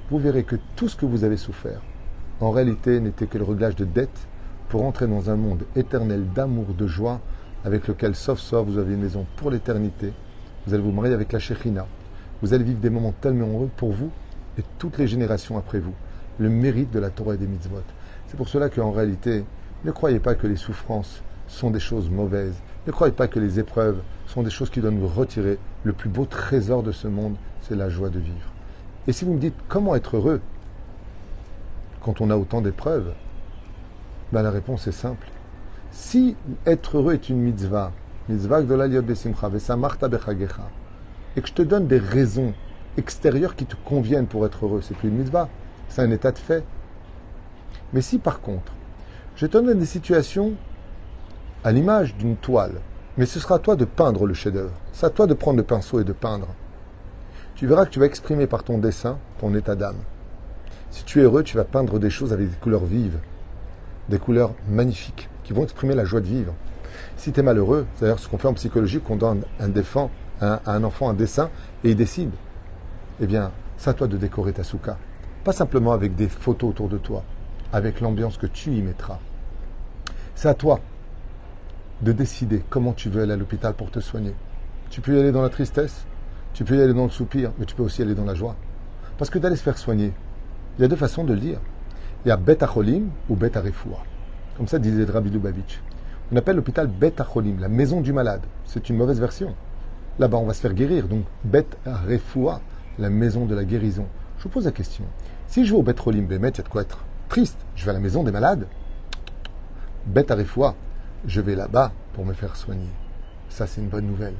vous 0.09 0.17
verrez 0.17 0.43
que 0.43 0.55
tout 0.75 0.87
ce 0.87 0.95
que 0.95 1.05
vous 1.05 1.23
avez 1.23 1.37
souffert, 1.37 1.81
en 2.39 2.51
réalité, 2.51 2.99
n'était 2.99 3.27
que 3.27 3.37
le 3.37 3.43
réglage 3.43 3.75
de 3.75 3.85
dettes 3.85 4.27
pour 4.69 4.83
entrer 4.83 5.07
dans 5.07 5.29
un 5.29 5.35
monde 5.35 5.63
éternel 5.75 6.25
d'amour, 6.33 6.67
de 6.77 6.87
joie, 6.87 7.19
avec 7.63 7.87
lequel, 7.87 8.15
sauf 8.15 8.39
sauf, 8.39 8.65
vous 8.67 8.77
avez 8.77 8.93
une 8.93 9.01
maison 9.01 9.25
pour 9.35 9.51
l'éternité. 9.51 10.13
Vous 10.65 10.73
allez 10.73 10.83
vous 10.83 10.91
marier 10.91 11.13
avec 11.13 11.31
la 11.31 11.39
Shekhinah. 11.39 11.85
Vous 12.41 12.53
allez 12.53 12.63
vivre 12.63 12.79
des 12.79 12.89
moments 12.89 13.13
tellement 13.21 13.47
heureux 13.47 13.69
pour 13.77 13.91
vous 13.91 14.11
et 14.57 14.63
toutes 14.77 14.97
les 14.97 15.07
générations 15.07 15.57
après 15.57 15.79
vous 15.79 15.93
le 16.39 16.49
mérite 16.49 16.91
de 16.91 16.99
la 16.99 17.09
Torah 17.09 17.35
et 17.35 17.37
des 17.37 17.47
mitzvot. 17.47 17.81
C'est 18.27 18.37
pour 18.37 18.49
cela 18.49 18.69
qu'en 18.69 18.91
réalité, 18.91 19.43
ne 19.85 19.91
croyez 19.91 20.19
pas 20.19 20.35
que 20.35 20.47
les 20.47 20.55
souffrances 20.55 21.21
sont 21.47 21.69
des 21.69 21.79
choses 21.79 22.09
mauvaises. 22.09 22.55
Ne 22.87 22.91
croyez 22.91 23.13
pas 23.13 23.27
que 23.27 23.39
les 23.39 23.59
épreuves 23.59 24.01
sont 24.27 24.43
des 24.43 24.49
choses 24.49 24.69
qui 24.69 24.81
doivent 24.81 24.93
nous 24.93 25.07
retirer. 25.07 25.57
Le 25.83 25.93
plus 25.93 26.09
beau 26.09 26.25
trésor 26.25 26.83
de 26.83 26.91
ce 26.91 27.07
monde, 27.07 27.35
c'est 27.61 27.75
la 27.75 27.89
joie 27.89 28.09
de 28.09 28.19
vivre. 28.19 28.51
Et 29.07 29.13
si 29.13 29.25
vous 29.25 29.33
me 29.33 29.39
dites 29.39 29.55
comment 29.67 29.95
être 29.95 30.17
heureux 30.17 30.41
quand 32.01 32.21
on 32.21 32.29
a 32.29 32.37
autant 32.37 32.61
d'épreuves, 32.61 33.13
ben 34.31 34.41
la 34.41 34.51
réponse 34.51 34.87
est 34.87 34.93
simple. 34.93 35.27
Si 35.91 36.35
être 36.65 36.97
heureux 36.97 37.13
est 37.13 37.29
une 37.29 37.39
mitzvah, 37.39 37.91
mitzvah 38.27 38.61
et 41.35 41.41
que 41.41 41.47
je 41.47 41.53
te 41.53 41.61
donne 41.61 41.87
des 41.87 41.97
raisons 41.97 42.53
extérieures 42.97 43.55
qui 43.55 43.65
te 43.65 43.75
conviennent 43.85 44.27
pour 44.27 44.45
être 44.45 44.65
heureux, 44.65 44.81
c'est 44.81 44.95
plus 44.95 45.09
une 45.09 45.17
mitzvah, 45.17 45.49
c'est 45.93 46.01
un 46.01 46.09
état 46.09 46.31
de 46.31 46.39
fait. 46.39 46.63
Mais 47.93 48.01
si 48.01 48.17
par 48.17 48.41
contre, 48.41 48.73
je 49.35 49.45
te 49.45 49.57
donne 49.57 49.77
des 49.77 49.85
situations 49.85 50.53
à 51.63 51.71
l'image 51.71 52.15
d'une 52.15 52.35
toile, 52.35 52.81
mais 53.15 53.27
ce 53.27 53.39
sera 53.39 53.55
à 53.55 53.59
toi 53.59 53.75
de 53.75 53.85
peindre 53.85 54.25
le 54.25 54.33
chef-d'œuvre. 54.33 54.73
C'est 54.91 55.05
à 55.05 55.11
toi 55.11 55.27
de 55.27 55.35
prendre 55.35 55.57
le 55.57 55.63
pinceau 55.63 55.99
et 55.99 56.03
de 56.03 56.11
peindre. 56.11 56.47
Tu 57.53 57.67
verras 57.67 57.85
que 57.85 57.91
tu 57.91 57.99
vas 57.99 58.07
exprimer 58.07 58.47
par 58.47 58.63
ton 58.63 58.79
dessin 58.79 59.19
ton 59.39 59.53
état 59.53 59.75
d'âme. 59.75 59.99
Si 60.89 61.03
tu 61.03 61.19
es 61.19 61.23
heureux, 61.23 61.43
tu 61.43 61.57
vas 61.57 61.63
peindre 61.63 61.99
des 61.99 62.09
choses 62.09 62.33
avec 62.33 62.49
des 62.49 62.57
couleurs 62.57 62.85
vives, 62.85 63.19
des 64.09 64.17
couleurs 64.17 64.53
magnifiques, 64.67 65.29
qui 65.43 65.53
vont 65.53 65.63
exprimer 65.63 65.93
la 65.93 66.05
joie 66.05 66.21
de 66.21 66.25
vivre. 66.25 66.53
Si 67.17 67.31
tu 67.31 67.39
es 67.39 67.43
malheureux, 67.43 67.85
c'est 67.95 68.05
d'ailleurs 68.05 68.19
ce 68.19 68.27
qu'on 68.27 68.39
fait 68.39 68.47
en 68.47 68.55
psychologie, 68.55 68.99
qu'on 68.99 69.17
donne 69.17 69.43
un 69.59 69.71
à 70.41 70.71
un 70.71 70.83
enfant 70.83 71.09
un 71.09 71.13
dessin 71.13 71.51
et 71.83 71.91
il 71.91 71.95
décide. 71.95 72.31
Eh 73.21 73.27
bien, 73.27 73.51
c'est 73.77 73.91
à 73.91 73.93
toi 73.93 74.07
de 74.07 74.17
décorer 74.17 74.53
ta 74.53 74.63
souka. 74.63 74.97
Pas 75.43 75.51
simplement 75.51 75.91
avec 75.91 76.15
des 76.15 76.29
photos 76.29 76.69
autour 76.69 76.87
de 76.87 76.97
toi, 76.97 77.23
avec 77.73 77.99
l'ambiance 77.99 78.37
que 78.37 78.47
tu 78.47 78.71
y 78.71 78.81
mettras. 78.81 79.19
C'est 80.35 80.47
à 80.47 80.53
toi 80.53 80.79
de 82.01 82.13
décider 82.13 82.63
comment 82.69 82.93
tu 82.93 83.09
veux 83.09 83.23
aller 83.23 83.33
à 83.33 83.37
l'hôpital 83.37 83.73
pour 83.73 83.91
te 83.91 83.99
soigner. 83.99 84.33
Tu 84.89 85.01
peux 85.01 85.17
y 85.17 85.19
aller 85.19 85.33
dans 85.33 85.41
la 85.41 85.49
tristesse, 85.49 86.05
tu 86.53 86.63
peux 86.63 86.77
y 86.77 86.81
aller 86.81 86.93
dans 86.93 87.03
le 87.03 87.09
soupir, 87.09 87.51
mais 87.59 87.65
tu 87.65 87.75
peux 87.75 87.83
aussi 87.83 88.01
aller 88.01 88.15
dans 88.15 88.23
la 88.23 88.35
joie. 88.35 88.55
Parce 89.17 89.29
que 89.29 89.37
d'aller 89.37 89.57
se 89.57 89.63
faire 89.63 89.77
soigner, 89.77 90.13
il 90.77 90.81
y 90.81 90.85
a 90.85 90.87
deux 90.87 90.95
façons 90.95 91.25
de 91.25 91.33
le 91.33 91.39
dire. 91.39 91.59
Il 92.25 92.29
y 92.29 92.31
a 92.31 92.37
Bet 92.37 92.63
Acholim 92.63 93.09
ou 93.27 93.35
Bet 93.35 93.57
Arefoua. 93.57 94.01
Comme 94.55 94.67
ça 94.67 94.79
disait 94.79 95.03
Rabbi 95.03 95.29
Lubavitch. 95.29 95.81
On 96.31 96.37
appelle 96.37 96.55
l'hôpital 96.55 96.87
Bet 96.87 97.19
Acholim, 97.19 97.59
la 97.59 97.67
maison 97.67 97.99
du 97.99 98.13
malade. 98.13 98.43
C'est 98.63 98.89
une 98.89 98.95
mauvaise 98.95 99.19
version. 99.19 99.53
Là-bas, 100.19 100.37
on 100.37 100.45
va 100.45 100.53
se 100.53 100.61
faire 100.61 100.73
guérir. 100.73 101.09
Donc, 101.09 101.25
Bet 101.43 101.67
Arefoua, 101.85 102.61
la 102.97 103.09
maison 103.09 103.45
de 103.45 103.55
la 103.55 103.65
guérison. 103.65 104.05
Je 104.37 104.43
vous 104.43 104.49
pose 104.49 104.65
la 104.65 104.71
question. 104.71 105.03
Si 105.53 105.67
je 105.67 105.71
vais 105.71 105.77
au 105.77 105.83
Betrolim 105.83 106.25
Bémet, 106.25 106.49
il 106.49 106.57
y 106.57 106.61
a 106.61 106.63
de 106.63 106.67
quoi 106.67 106.81
être 106.81 107.05
triste. 107.29 107.59
Je 107.75 107.85
vais 107.85 107.91
à 107.91 107.93
la 107.93 107.99
maison 107.99 108.23
des 108.23 108.31
malades. 108.31 108.65
Bête 110.07 110.31
à 110.31 110.45
foi, 110.45 110.73
je 111.27 111.41
vais 111.41 111.53
là-bas 111.53 111.91
pour 112.13 112.25
me 112.25 112.33
faire 112.33 112.55
soigner. 112.55 112.89
Ça, 113.49 113.67
c'est 113.67 113.79
une 113.79 113.87
bonne 113.87 114.07
nouvelle. 114.07 114.33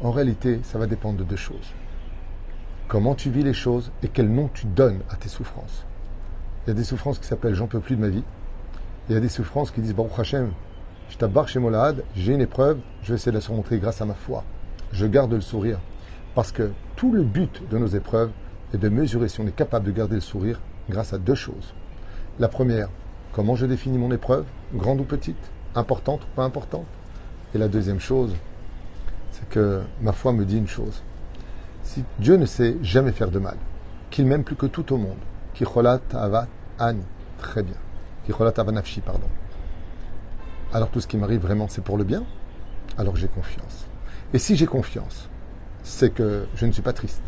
En 0.00 0.10
réalité, 0.10 0.60
ça 0.62 0.78
va 0.78 0.86
dépendre 0.86 1.18
de 1.18 1.24
deux 1.24 1.36
choses. 1.36 1.74
Comment 2.88 3.14
tu 3.14 3.28
vis 3.28 3.42
les 3.42 3.52
choses 3.52 3.92
et 4.02 4.08
quel 4.08 4.30
nom 4.30 4.48
tu 4.54 4.64
donnes 4.64 5.00
à 5.10 5.16
tes 5.16 5.28
souffrances. 5.28 5.84
Il 6.64 6.68
y 6.68 6.70
a 6.70 6.74
des 6.74 6.84
souffrances 6.84 7.18
qui 7.18 7.26
s'appellent 7.26 7.54
J'en 7.54 7.66
peux 7.66 7.80
plus 7.80 7.96
de 7.96 8.00
ma 8.00 8.08
vie. 8.08 8.24
Il 9.10 9.14
y 9.14 9.18
a 9.18 9.20
des 9.20 9.28
souffrances 9.28 9.70
qui 9.70 9.82
disent 9.82 9.94
Baruch 9.94 10.18
Hashem, 10.18 10.50
je 11.10 11.18
t'abarre 11.18 11.46
chez 11.46 11.58
Molad, 11.58 12.02
j'ai 12.16 12.32
une 12.32 12.40
épreuve, 12.40 12.78
je 13.02 13.08
vais 13.08 13.16
essayer 13.16 13.32
de 13.32 13.36
la 13.36 13.42
surmonter 13.42 13.78
grâce 13.78 14.00
à 14.00 14.06
ma 14.06 14.14
foi. 14.14 14.44
Je 14.92 15.04
garde 15.04 15.30
le 15.30 15.42
sourire. 15.42 15.78
Parce 16.34 16.52
que 16.52 16.70
tout 16.96 17.12
le 17.12 17.22
but 17.22 17.60
de 17.70 17.76
nos 17.76 17.88
épreuves, 17.88 18.30
et 18.74 18.76
de 18.76 18.88
mesurer 18.88 19.28
si 19.28 19.40
on 19.40 19.46
est 19.46 19.54
capable 19.54 19.86
de 19.86 19.92
garder 19.92 20.16
le 20.16 20.20
sourire 20.20 20.60
grâce 20.90 21.12
à 21.12 21.18
deux 21.18 21.36
choses. 21.36 21.72
La 22.40 22.48
première, 22.48 22.88
comment 23.32 23.54
je 23.54 23.66
définis 23.66 23.98
mon 23.98 24.10
épreuve, 24.10 24.44
grande 24.74 25.00
ou 25.00 25.04
petite, 25.04 25.50
importante 25.76 26.24
ou 26.24 26.34
pas 26.34 26.42
importante. 26.42 26.86
Et 27.54 27.58
la 27.58 27.68
deuxième 27.68 28.00
chose, 28.00 28.34
c'est 29.30 29.48
que 29.48 29.82
ma 30.02 30.12
foi 30.12 30.32
me 30.32 30.44
dit 30.44 30.58
une 30.58 30.66
chose. 30.66 31.02
Si 31.84 32.04
Dieu 32.18 32.36
ne 32.36 32.46
sait 32.46 32.76
jamais 32.82 33.12
faire 33.12 33.30
de 33.30 33.38
mal, 33.38 33.56
qu'il 34.10 34.26
m'aime 34.26 34.42
plus 34.42 34.56
que 34.56 34.66
tout 34.66 34.92
au 34.92 34.96
monde, 34.96 35.18
Kicholat 35.54 36.00
Avat 36.12 36.48
An, 36.80 36.96
très 37.38 37.62
bien, 37.62 37.76
Kicholat 38.26 38.54
Avanafshi, 38.56 39.00
pardon. 39.00 39.28
Alors 40.72 40.88
tout 40.88 41.00
ce 41.00 41.06
qui 41.06 41.16
m'arrive 41.16 41.40
vraiment, 41.40 41.68
c'est 41.68 41.84
pour 41.84 41.96
le 41.96 42.02
bien, 42.02 42.24
alors 42.98 43.14
j'ai 43.14 43.28
confiance. 43.28 43.86
Et 44.32 44.38
si 44.38 44.56
j'ai 44.56 44.66
confiance, 44.66 45.28
c'est 45.84 46.12
que 46.12 46.46
je 46.56 46.66
ne 46.66 46.72
suis 46.72 46.82
pas 46.82 46.92
triste 46.92 47.22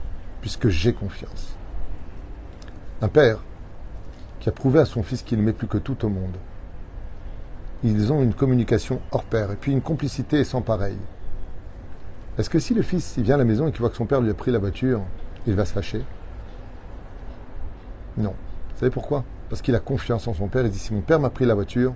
puisque 0.46 0.68
j'ai 0.68 0.92
confiance. 0.92 1.56
Un 3.02 3.08
père 3.08 3.40
qui 4.38 4.48
a 4.48 4.52
prouvé 4.52 4.78
à 4.78 4.84
son 4.84 5.02
fils 5.02 5.22
qu'il 5.22 5.38
n'aimait 5.38 5.52
plus 5.52 5.66
que 5.66 5.76
tout 5.76 6.04
au 6.04 6.08
monde. 6.08 6.36
Ils 7.82 8.12
ont 8.12 8.22
une 8.22 8.32
communication 8.32 9.00
hors 9.10 9.24
pair 9.24 9.50
et 9.50 9.56
puis 9.56 9.72
une 9.72 9.80
complicité 9.80 10.44
sans 10.44 10.62
pareil. 10.62 10.98
Est-ce 12.38 12.48
que 12.48 12.60
si 12.60 12.74
le 12.74 12.82
fils 12.82 13.16
il 13.16 13.24
vient 13.24 13.34
à 13.34 13.38
la 13.38 13.44
maison 13.44 13.66
et 13.66 13.72
qu'il 13.72 13.80
voit 13.80 13.90
que 13.90 13.96
son 13.96 14.06
père 14.06 14.20
lui 14.20 14.30
a 14.30 14.34
pris 14.34 14.52
la 14.52 14.60
voiture, 14.60 15.02
il 15.48 15.56
va 15.56 15.64
se 15.64 15.72
fâcher? 15.72 16.04
Non. 18.16 18.34
Vous 18.74 18.78
savez 18.78 18.92
pourquoi? 18.92 19.24
Parce 19.50 19.62
qu'il 19.62 19.74
a 19.74 19.80
confiance 19.80 20.28
en 20.28 20.34
son 20.34 20.46
père. 20.46 20.64
Il 20.64 20.70
dit 20.70 20.78
si 20.78 20.94
mon 20.94 21.00
père 21.00 21.18
m'a 21.18 21.30
pris 21.30 21.44
la 21.44 21.54
voiture, 21.54 21.92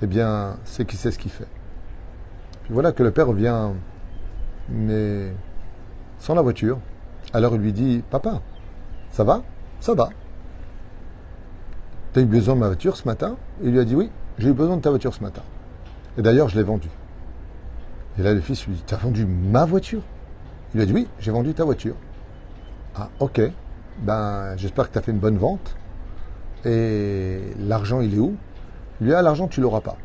eh 0.00 0.06
bien, 0.06 0.56
c'est 0.64 0.86
qu'il 0.86 0.98
sait 0.98 1.10
ce 1.10 1.18
qu'il 1.18 1.32
fait. 1.32 1.48
Puis 2.62 2.72
voilà 2.72 2.92
que 2.92 3.02
le 3.02 3.10
père 3.10 3.26
revient, 3.26 3.72
mais 4.70 5.34
sans 6.18 6.34
la 6.34 6.42
voiture. 6.42 6.78
Alors 7.32 7.54
il 7.54 7.60
lui 7.60 7.72
dit 7.72 8.02
Papa, 8.10 8.40
ça 9.10 9.24
va? 9.24 9.42
Ça 9.80 9.94
va. 9.94 10.08
tu 12.12 12.20
as 12.20 12.22
eu 12.22 12.26
besoin 12.26 12.54
de 12.54 12.60
ma 12.60 12.66
voiture 12.66 12.96
ce 12.96 13.06
matin? 13.06 13.36
Il 13.62 13.72
lui 13.72 13.80
a 13.80 13.84
dit 13.84 13.94
oui, 13.94 14.10
j'ai 14.38 14.48
eu 14.48 14.52
besoin 14.52 14.76
de 14.76 14.82
ta 14.82 14.90
voiture 14.90 15.14
ce 15.14 15.22
matin. 15.22 15.42
Et 16.16 16.22
d'ailleurs, 16.22 16.48
je 16.48 16.56
l'ai 16.56 16.64
vendue. 16.64 16.90
Et 18.18 18.22
là, 18.22 18.34
le 18.34 18.40
fils 18.40 18.66
lui 18.66 18.74
dit, 18.74 18.82
tu 18.84 18.94
as 18.94 18.98
vendu 18.98 19.24
ma 19.24 19.64
voiture? 19.64 20.02
Il 20.72 20.78
lui 20.78 20.82
a 20.82 20.86
dit 20.86 20.92
oui, 20.92 21.08
j'ai 21.20 21.30
vendu 21.30 21.54
ta 21.54 21.64
voiture. 21.64 21.94
Ah, 22.96 23.08
ok. 23.20 23.40
Ben, 23.98 24.56
j'espère 24.56 24.88
que 24.88 24.92
tu 24.92 24.98
as 24.98 25.02
fait 25.02 25.12
une 25.12 25.18
bonne 25.18 25.38
vente. 25.38 25.76
Et 26.64 27.54
l'argent, 27.58 28.00
il 28.00 28.14
est 28.14 28.18
où? 28.18 28.36
Lui 29.00 29.14
a 29.14 29.18
ah, 29.18 29.22
l'argent, 29.22 29.46
tu 29.46 29.60
l'auras 29.60 29.80
pas. 29.80 29.96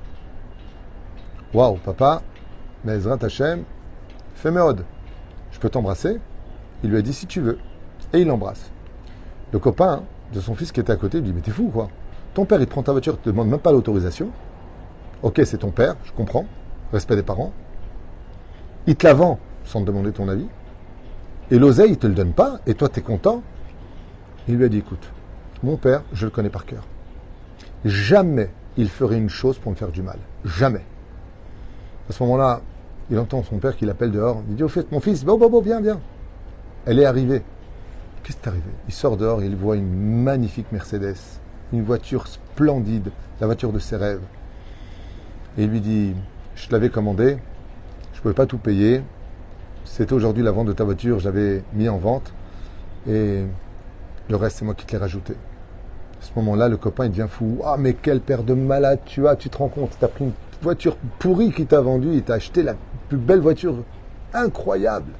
Waouh, 1.54 1.78
papa, 1.78 2.22
Ezra 2.88 3.18
Hachem, 3.22 3.64
fais. 4.36 4.52
Je 5.54 5.60
peux 5.60 5.70
t'embrasser 5.70 6.20
Il 6.84 6.90
lui 6.90 6.98
a 6.98 7.02
dit 7.02 7.14
si 7.14 7.26
tu 7.26 7.40
veux. 7.40 7.58
Et 8.12 8.20
il 8.20 8.28
l'embrasse. 8.28 8.72
Le 9.52 9.60
copain 9.60 10.04
de 10.34 10.42
son 10.42 10.56
fils 10.56 10.72
qui 10.72 10.80
était 10.80 10.92
à 10.92 10.98
côté 10.98 11.20
lui 11.20 11.28
dit 11.28 11.34
Mais 11.34 11.42
t'es 11.42 11.52
fou 11.52 11.70
quoi 11.70 11.90
Ton 12.34 12.46
père 12.46 12.60
il 12.60 12.68
prend 12.68 12.84
ta 12.84 12.92
voiture, 12.92 13.14
il 13.14 13.24
te 13.24 13.30
demande 13.30 13.50
même 13.50 13.60
pas 13.60 13.72
l'autorisation. 13.72 14.30
Ok, 15.22 15.42
c'est 15.46 15.60
ton 15.60 15.72
père, 15.72 15.96
je 16.04 16.12
comprends. 16.12 16.46
Respect 16.92 17.16
des 17.16 17.24
parents. 17.24 17.54
Il 18.88 18.96
te 18.96 19.08
la 19.08 19.14
vend 19.14 19.40
sans 19.64 19.82
te 19.82 19.86
demander 19.86 20.12
ton 20.12 20.28
avis. 20.28 20.48
Et 21.52 21.58
l'oseille, 21.58 21.92
il 21.92 21.98
te 21.98 22.08
le 22.08 22.14
donne 22.14 22.34
pas, 22.34 22.60
et 22.66 22.74
toi 22.74 22.90
tu 22.90 23.00
es 23.00 23.02
content. 23.02 23.42
Il 24.48 24.58
lui 24.58 24.66
a 24.66 24.70
dit 24.70 24.80
Écoute, 24.80 25.12
mon 25.62 25.78
père, 25.78 26.04
je 26.12 26.26
le 26.26 26.32
connais 26.32 26.50
par 26.50 26.66
cœur. 26.66 26.84
Jamais 27.86 28.50
il 28.76 28.90
ferait 28.90 29.18
une 29.18 29.30
chose 29.30 29.58
pour 29.60 29.72
me 29.72 29.78
faire 29.78 29.92
du 29.92 30.02
mal. 30.02 30.18
Jamais. 30.44 30.84
À 32.10 32.14
ce 32.14 32.22
moment-là, 32.24 32.62
il 33.10 33.20
entend 33.20 33.44
son 33.44 33.58
père 33.58 33.76
qui 33.76 33.86
l'appelle 33.86 34.12
dehors. 34.12 34.42
Il 34.50 34.56
dit 34.56 34.64
Au 34.64 34.68
fait, 34.68 34.92
mon 34.92 35.00
fils, 35.00 35.24
bon, 35.24 35.38
bon, 35.38 35.50
bon, 35.50 35.62
viens, 35.62 35.82
viens. 35.82 36.00
Elle 36.86 37.00
est 37.00 37.06
arrivée. 37.06 37.42
Qu'est-ce 38.24 38.38
qui 38.38 38.46
est 38.46 38.48
arrivé? 38.48 38.70
Il 38.88 38.94
sort 38.94 39.18
dehors 39.18 39.42
et 39.42 39.46
il 39.46 39.56
voit 39.56 39.76
une 39.76 40.24
magnifique 40.24 40.72
Mercedes, 40.72 41.18
une 41.74 41.84
voiture 41.84 42.28
splendide, 42.28 43.12
la 43.42 43.48
voiture 43.48 43.74
de 43.74 43.80
ses 43.80 43.98
rêves. 43.98 44.22
Et 45.58 45.64
il 45.64 45.70
lui 45.70 45.82
dit 45.82 46.14
Je 46.56 46.68
te 46.68 46.72
l'avais 46.72 46.90
commandé, 46.90 47.38
je 48.14 48.18
ne 48.18 48.22
pouvais 48.22 48.34
pas 48.34 48.46
tout 48.46 48.58
payer. 48.58 49.02
C'était 49.84 50.14
aujourd'hui 50.14 50.44
la 50.44 50.52
vente 50.52 50.68
de 50.68 50.74
ta 50.74 50.86
voiture, 50.86 51.20
je 51.20 51.26
l'avais 51.26 51.64
mis 51.74 51.90
en 51.90 51.98
vente. 51.98 52.34
Et 53.08 53.44
le 54.30 54.36
reste, 54.38 54.58
c'est 54.58 54.66
moi 54.66 54.74
qui 54.74 54.86
te 54.86 54.94
l'ai 54.94 54.98
rajouté. 54.98 55.34
À 55.34 56.26
ce 56.26 56.32
moment-là, 56.38 56.70
le 56.70 56.78
copain, 56.78 57.06
il 57.06 57.12
devient 57.12 57.28
fou. 57.30 57.60
Ah, 57.66 57.76
mais 57.78 57.94
quelle 57.94 58.22
paire 58.22 58.44
de 58.44 58.54
malade 58.54 59.00
tu 59.06 59.28
as, 59.28 59.36
tu 59.36 59.50
te 59.50 59.58
rends 59.58 59.68
compte 59.68 59.98
Tu 60.00 60.06
as 60.06 60.08
pris 60.08 60.24
une 60.24 60.32
voiture 60.62 60.96
pourrie 61.20 61.52
qui 61.52 61.66
t'a 61.66 61.82
vendue 61.82 62.16
et 62.16 62.22
t'a 62.22 62.36
acheté 62.36 62.64
la 62.64 62.76
plus 63.10 63.18
belle 63.18 63.40
voiture 63.40 63.84
incroyable. 64.34 65.12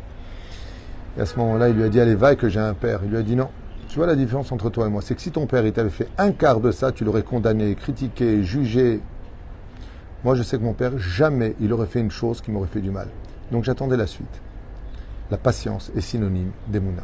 Et 1.18 1.22
à 1.22 1.26
ce 1.26 1.38
moment-là, 1.38 1.70
il 1.70 1.76
lui 1.76 1.84
a 1.84 1.90
dit, 1.90 2.00
allez, 2.00 2.16
va 2.16 2.36
que 2.36 2.50
j'ai 2.50 2.60
un 2.60 2.74
père. 2.74 3.02
Il 3.04 3.12
lui 3.12 3.18
a 3.18 3.22
dit, 3.22 3.36
non. 3.36 3.50
Tu 3.88 3.98
vois 3.98 4.08
la 4.08 4.16
différence 4.16 4.52
entre 4.52 4.72
toi 4.72 4.88
et 4.88 4.90
moi 4.90 5.04
C'est 5.04 5.14
que 5.14 5.22
si 5.22 5.30
ton 5.30 5.46
père, 5.46 5.64
il 5.66 5.72
t'avait 5.72 5.90
fait 5.92 6.08
un 6.18 6.32
quart 6.32 6.60
de 6.60 6.72
ça, 6.72 6.92
tu 6.92 7.04
l'aurais 7.04 7.22
condamné, 7.22 7.76
critiqué, 7.76 8.44
jugé. 8.44 9.02
Moi, 10.24 10.34
je 10.34 10.42
sais 10.42 10.58
que 10.58 10.64
mon 10.64 10.74
père, 10.74 10.98
jamais 10.98 11.56
il 11.62 11.72
aurait 11.74 11.86
fait 11.86 12.00
une 12.00 12.10
chose 12.10 12.42
qui 12.42 12.50
m'aurait 12.50 12.68
fait 12.68 12.82
du 12.82 12.90
mal. 12.90 13.08
Donc 13.52 13.64
j'attendais 13.64 13.98
la 13.98 14.08
suite. 14.08 14.42
La 15.30 15.38
patience 15.38 15.92
est 15.96 16.02
synonyme 16.02 16.52
d'Emouna. 16.68 17.04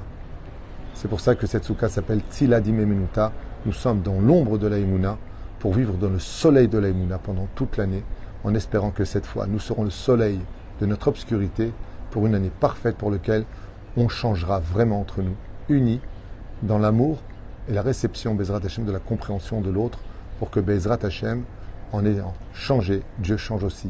C'est 0.95 1.07
pour 1.07 1.19
ça 1.19 1.35
que 1.35 1.47
cette 1.47 1.63
soukha 1.63 1.89
s'appelle 1.89 2.21
Tziladim 2.31 2.79
Emenuta. 2.79 3.31
Nous 3.65 3.71
sommes 3.71 4.01
dans 4.01 4.19
l'ombre 4.19 4.57
de 4.57 4.67
la 4.67 4.77
Emouna 4.77 5.17
pour 5.59 5.73
vivre 5.73 5.93
dans 5.93 6.09
le 6.09 6.19
soleil 6.19 6.67
de 6.67 6.77
la 6.77 6.89
Emouna 6.89 7.17
pendant 7.17 7.47
toute 7.55 7.77
l'année, 7.77 8.03
en 8.43 8.55
espérant 8.55 8.91
que 8.91 9.05
cette 9.05 9.25
fois, 9.25 9.47
nous 9.47 9.59
serons 9.59 9.83
le 9.83 9.89
soleil 9.91 10.39
de 10.79 10.85
notre 10.85 11.07
obscurité 11.07 11.71
pour 12.11 12.25
une 12.25 12.35
année 12.35 12.51
parfaite 12.59 12.97
pour 12.97 13.11
laquelle 13.11 13.45
on 13.97 14.07
changera 14.07 14.59
vraiment 14.59 14.99
entre 14.99 15.21
nous, 15.21 15.35
unis 15.67 15.99
dans 16.63 16.77
l'amour 16.77 17.19
et 17.67 17.73
la 17.73 17.81
réception, 17.81 18.35
Bezrat 18.35 18.61
Hashem, 18.63 18.85
de 18.85 18.91
la 18.91 18.99
compréhension 18.99 19.61
de 19.61 19.69
l'autre, 19.69 19.99
pour 20.39 20.49
que 20.49 20.59
Bezrat 20.59 20.99
Hashem, 21.03 21.43
en 21.91 22.05
ayant 22.05 22.33
changé, 22.53 23.03
Dieu 23.19 23.37
change 23.37 23.63
aussi 23.63 23.89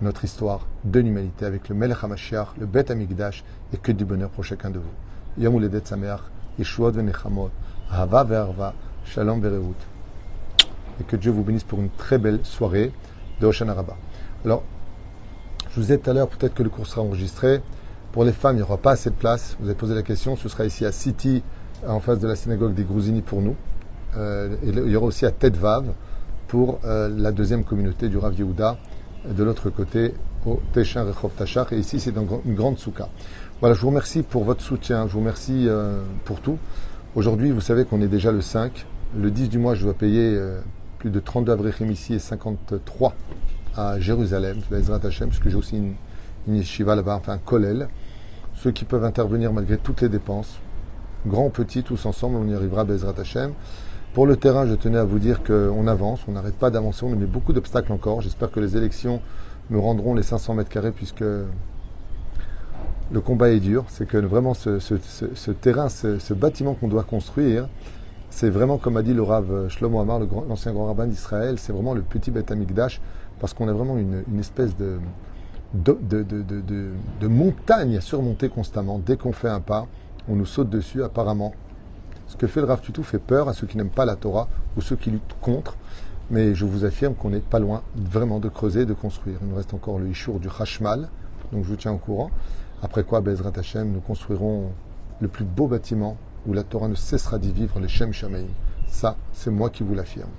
notre 0.00 0.24
histoire 0.24 0.66
de 0.84 1.00
l'humanité 1.00 1.44
avec 1.44 1.68
le 1.68 1.74
Melech 1.74 1.98
HaMashiach, 2.02 2.54
le 2.58 2.66
Bet 2.66 2.90
Amigdash, 2.90 3.44
et 3.72 3.76
que 3.76 3.92
du 3.92 4.04
bonheur 4.04 4.30
pour 4.30 4.44
chacun 4.44 4.70
de 4.70 4.78
vous. 4.78 5.42
Yom 5.42 5.56
Uledet 5.56 5.82
Sameach, 5.84 6.20
Yeshuot 6.58 6.92
Venechamot, 6.92 7.50
Hava 7.90 8.24
Ve'arva, 8.24 8.74
Shalom 9.04 9.40
Ve'reut. 9.40 9.74
Et 11.00 11.04
que 11.04 11.16
Dieu 11.16 11.32
vous 11.32 11.42
bénisse 11.42 11.64
pour 11.64 11.80
une 11.80 11.90
très 11.90 12.18
belle 12.18 12.40
soirée 12.44 12.92
de 13.40 13.46
Hoshana 13.46 13.74
Rabbah. 13.74 13.96
Alors, 14.44 14.62
je 15.70 15.80
vous 15.80 15.92
ai 15.92 15.96
dit 15.96 16.02
tout 16.02 16.10
à 16.10 16.14
l'heure, 16.14 16.28
peut-être 16.28 16.54
que 16.54 16.62
le 16.62 16.70
cours 16.70 16.86
sera 16.86 17.02
enregistré. 17.02 17.60
Pour 18.12 18.24
les 18.24 18.32
femmes, 18.32 18.54
il 18.54 18.58
n'y 18.58 18.62
aura 18.62 18.78
pas 18.78 18.92
assez 18.92 19.10
de 19.10 19.14
place. 19.14 19.56
Vous 19.60 19.66
avez 19.66 19.76
posé 19.76 19.94
la 19.94 20.02
question. 20.02 20.34
Ce 20.36 20.48
sera 20.48 20.64
ici 20.64 20.86
à 20.86 20.92
City, 20.92 21.42
en 21.86 22.00
face 22.00 22.18
de 22.18 22.26
la 22.26 22.36
synagogue 22.36 22.74
des 22.74 22.84
Grousini 22.84 23.20
pour 23.20 23.42
nous. 23.42 23.54
Euh, 24.16 24.56
et 24.62 24.70
il 24.70 24.90
y 24.90 24.96
aura 24.96 25.06
aussi 25.06 25.26
à 25.26 25.30
Tête 25.30 25.56
Vave 25.56 25.92
pour 26.46 26.80
euh, 26.84 27.10
la 27.14 27.32
deuxième 27.32 27.64
communauté 27.64 28.08
du 28.08 28.16
Rav 28.16 28.34
Yehuda, 28.34 28.78
de 29.28 29.44
l'autre 29.44 29.68
côté, 29.68 30.14
au 30.46 30.58
Teshin 30.72 31.04
Rechov 31.04 31.32
Tachar. 31.36 31.70
Et 31.74 31.78
ici, 31.78 32.00
c'est 32.00 32.14
une 32.16 32.54
grande 32.54 32.78
souka. 32.78 33.08
Voilà, 33.60 33.74
je 33.74 33.80
vous 33.82 33.88
remercie 33.88 34.22
pour 34.22 34.44
votre 34.44 34.62
soutien. 34.62 35.06
Je 35.06 35.12
vous 35.12 35.20
remercie 35.20 35.66
euh, 35.68 36.00
pour 36.24 36.40
tout. 36.40 36.58
Aujourd'hui, 37.14 37.50
vous 37.50 37.60
savez 37.60 37.84
qu'on 37.84 38.00
est 38.00 38.08
déjà 38.08 38.32
le 38.32 38.40
5. 38.40 38.86
Le 39.18 39.30
10 39.30 39.50
du 39.50 39.58
mois, 39.58 39.74
je 39.74 39.84
dois 39.84 39.94
payer 39.94 40.38
plus 40.98 41.10
de 41.10 41.20
32 41.20 41.52
avril 41.52 41.90
ici 41.90 42.14
et 42.14 42.18
53 42.18 43.14
à 43.78 44.00
Jérusalem, 44.00 44.58
Hashem, 45.04 45.28
puisque 45.28 45.48
j'ai 45.48 45.56
aussi 45.56 45.76
une, 45.76 45.94
une 46.48 46.56
yeshiva 46.56 46.96
là-bas, 46.96 47.16
enfin 47.16 47.34
un 47.34 47.38
kollel. 47.38 47.88
Ceux 48.56 48.72
qui 48.72 48.84
peuvent 48.84 49.04
intervenir 49.04 49.52
malgré 49.52 49.78
toutes 49.78 50.00
les 50.00 50.08
dépenses, 50.08 50.58
grands, 51.26 51.48
petits, 51.48 51.84
tous 51.84 52.04
ensemble, 52.04 52.36
on 52.36 52.48
y 52.48 52.54
arrivera, 52.54 52.82
Bezrat 52.82 53.14
Hashem. 53.18 53.52
Pour 54.14 54.26
le 54.26 54.36
terrain, 54.36 54.66
je 54.66 54.74
tenais 54.74 54.98
à 54.98 55.04
vous 55.04 55.20
dire 55.20 55.44
qu'on 55.44 55.86
avance, 55.86 56.20
on 56.26 56.32
n'arrête 56.32 56.56
pas 56.56 56.70
d'avancer, 56.70 57.04
on 57.04 57.10
met 57.10 57.26
beaucoup 57.26 57.52
d'obstacles 57.52 57.92
encore. 57.92 58.20
J'espère 58.20 58.50
que 58.50 58.58
les 58.58 58.76
élections 58.76 59.20
nous 59.70 59.80
rendront 59.80 60.14
les 60.14 60.24
500 60.24 60.54
mètres 60.54 60.70
carrés 60.70 60.90
puisque 60.90 61.20
le 61.20 61.46
combat 63.20 63.50
est 63.50 63.60
dur. 63.60 63.84
C'est 63.88 64.08
que 64.08 64.16
vraiment 64.16 64.54
ce, 64.54 65.52
terrain, 65.52 65.88
ce, 65.88 66.34
bâtiment 66.34 66.74
qu'on 66.74 66.88
doit 66.88 67.04
construire, 67.04 67.68
c'est 68.30 68.50
vraiment, 68.50 68.78
comme 68.78 68.96
a 68.96 69.02
dit 69.02 69.14
le 69.14 69.22
Rav 69.22 69.68
Shlomo 69.68 70.00
Amar, 70.00 70.18
l'ancien 70.48 70.72
grand 70.72 70.86
rabbin 70.86 71.06
d'Israël, 71.06 71.60
c'est 71.60 71.72
vraiment 71.72 71.94
le 71.94 72.02
petit 72.02 72.32
Beth 72.32 72.50
Amikdash 72.50 73.00
parce 73.40 73.54
qu'on 73.54 73.68
a 73.68 73.72
vraiment 73.72 73.96
une 73.98 74.40
espèce 74.40 74.76
de, 74.76 74.98
montagnes 77.22 77.96
à 77.96 78.00
surmonter 78.00 78.48
constamment. 78.48 78.98
Dès 78.98 79.16
qu'on 79.16 79.32
fait 79.32 79.48
un 79.48 79.60
pas, 79.60 79.86
on 80.28 80.36
nous 80.36 80.46
saute 80.46 80.70
dessus 80.70 81.02
apparemment. 81.02 81.52
Ce 82.26 82.36
que 82.36 82.46
fait 82.46 82.60
le 82.60 82.66
Rav 82.66 82.80
Tutu 82.80 83.02
fait 83.02 83.18
peur 83.18 83.48
à 83.48 83.54
ceux 83.54 83.66
qui 83.66 83.76
n'aiment 83.78 83.88
pas 83.88 84.04
la 84.04 84.16
Torah 84.16 84.48
ou 84.76 84.82
ceux 84.82 84.96
qui 84.96 85.10
luttent 85.10 85.36
contre. 85.40 85.76
Mais 86.30 86.54
je 86.54 86.66
vous 86.66 86.84
affirme 86.84 87.14
qu'on 87.14 87.30
n'est 87.30 87.40
pas 87.40 87.58
loin 87.58 87.82
vraiment 87.96 88.38
de 88.38 88.50
creuser, 88.50 88.84
de 88.84 88.92
construire. 88.92 89.38
Il 89.40 89.48
nous 89.48 89.56
reste 89.56 89.72
encore 89.72 89.98
le 89.98 90.08
Ishour 90.08 90.40
du 90.40 90.48
Hashmal, 90.48 91.08
donc 91.52 91.64
je 91.64 91.68
vous 91.68 91.76
tiens 91.76 91.92
au 91.92 91.96
courant. 91.96 92.30
Après 92.82 93.02
quoi, 93.02 93.22
Bezrat 93.22 93.52
Hashem, 93.56 93.90
nous 93.90 94.00
construirons 94.00 94.70
le 95.20 95.28
plus 95.28 95.44
beau 95.44 95.66
bâtiment 95.66 96.18
où 96.46 96.52
la 96.52 96.64
Torah 96.64 96.88
ne 96.88 96.94
cessera 96.94 97.38
d'y 97.38 97.50
vivre, 97.50 97.80
les 97.80 97.88
Shem 97.88 98.12
Shamaim. 98.12 98.46
Ça, 98.88 99.16
c'est 99.32 99.50
moi 99.50 99.70
qui 99.70 99.82
vous 99.82 99.94
l'affirme. 99.94 100.30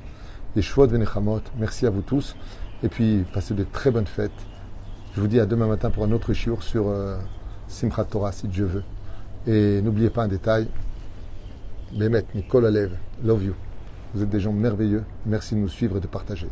Les 0.56 0.62
de 0.62 0.92
Venechamot, 0.92 1.42
merci 1.58 1.86
à 1.86 1.90
vous 1.90 2.02
tous. 2.02 2.36
Et 2.84 2.90
puis, 2.90 3.26
passez 3.34 3.54
de 3.54 3.64
très 3.64 3.92
bonnes 3.92 4.08
fêtes. 4.08 4.32
Je 5.14 5.22
vous 5.22 5.28
dis 5.28 5.40
à 5.40 5.46
demain 5.46 5.68
matin 5.68 5.90
pour 5.90 6.04
un 6.04 6.12
autre 6.12 6.34
shiur 6.34 6.64
sur 6.64 6.88
euh, 6.88 7.18
Simchat 7.68 8.06
Torah, 8.06 8.32
si 8.32 8.48
Dieu 8.48 8.66
veut. 8.66 8.84
Et 9.48 9.82
n'oubliez 9.82 10.10
pas 10.10 10.24
un 10.24 10.28
détail. 10.28 10.68
Bémet, 11.98 12.26
Nicole 12.36 12.68
Alev, 12.68 12.92
love 13.24 13.44
you. 13.44 13.56
Vous 14.14 14.24
êtes 14.24 14.30
des 14.30 14.40
gens 14.40 14.54
merveilleux. 14.54 15.04
Merci 15.26 15.56
de 15.56 15.60
nous 15.60 15.70
suivre 15.70 15.98
et 15.98 16.00
de 16.00 16.08
partager. 16.08 16.48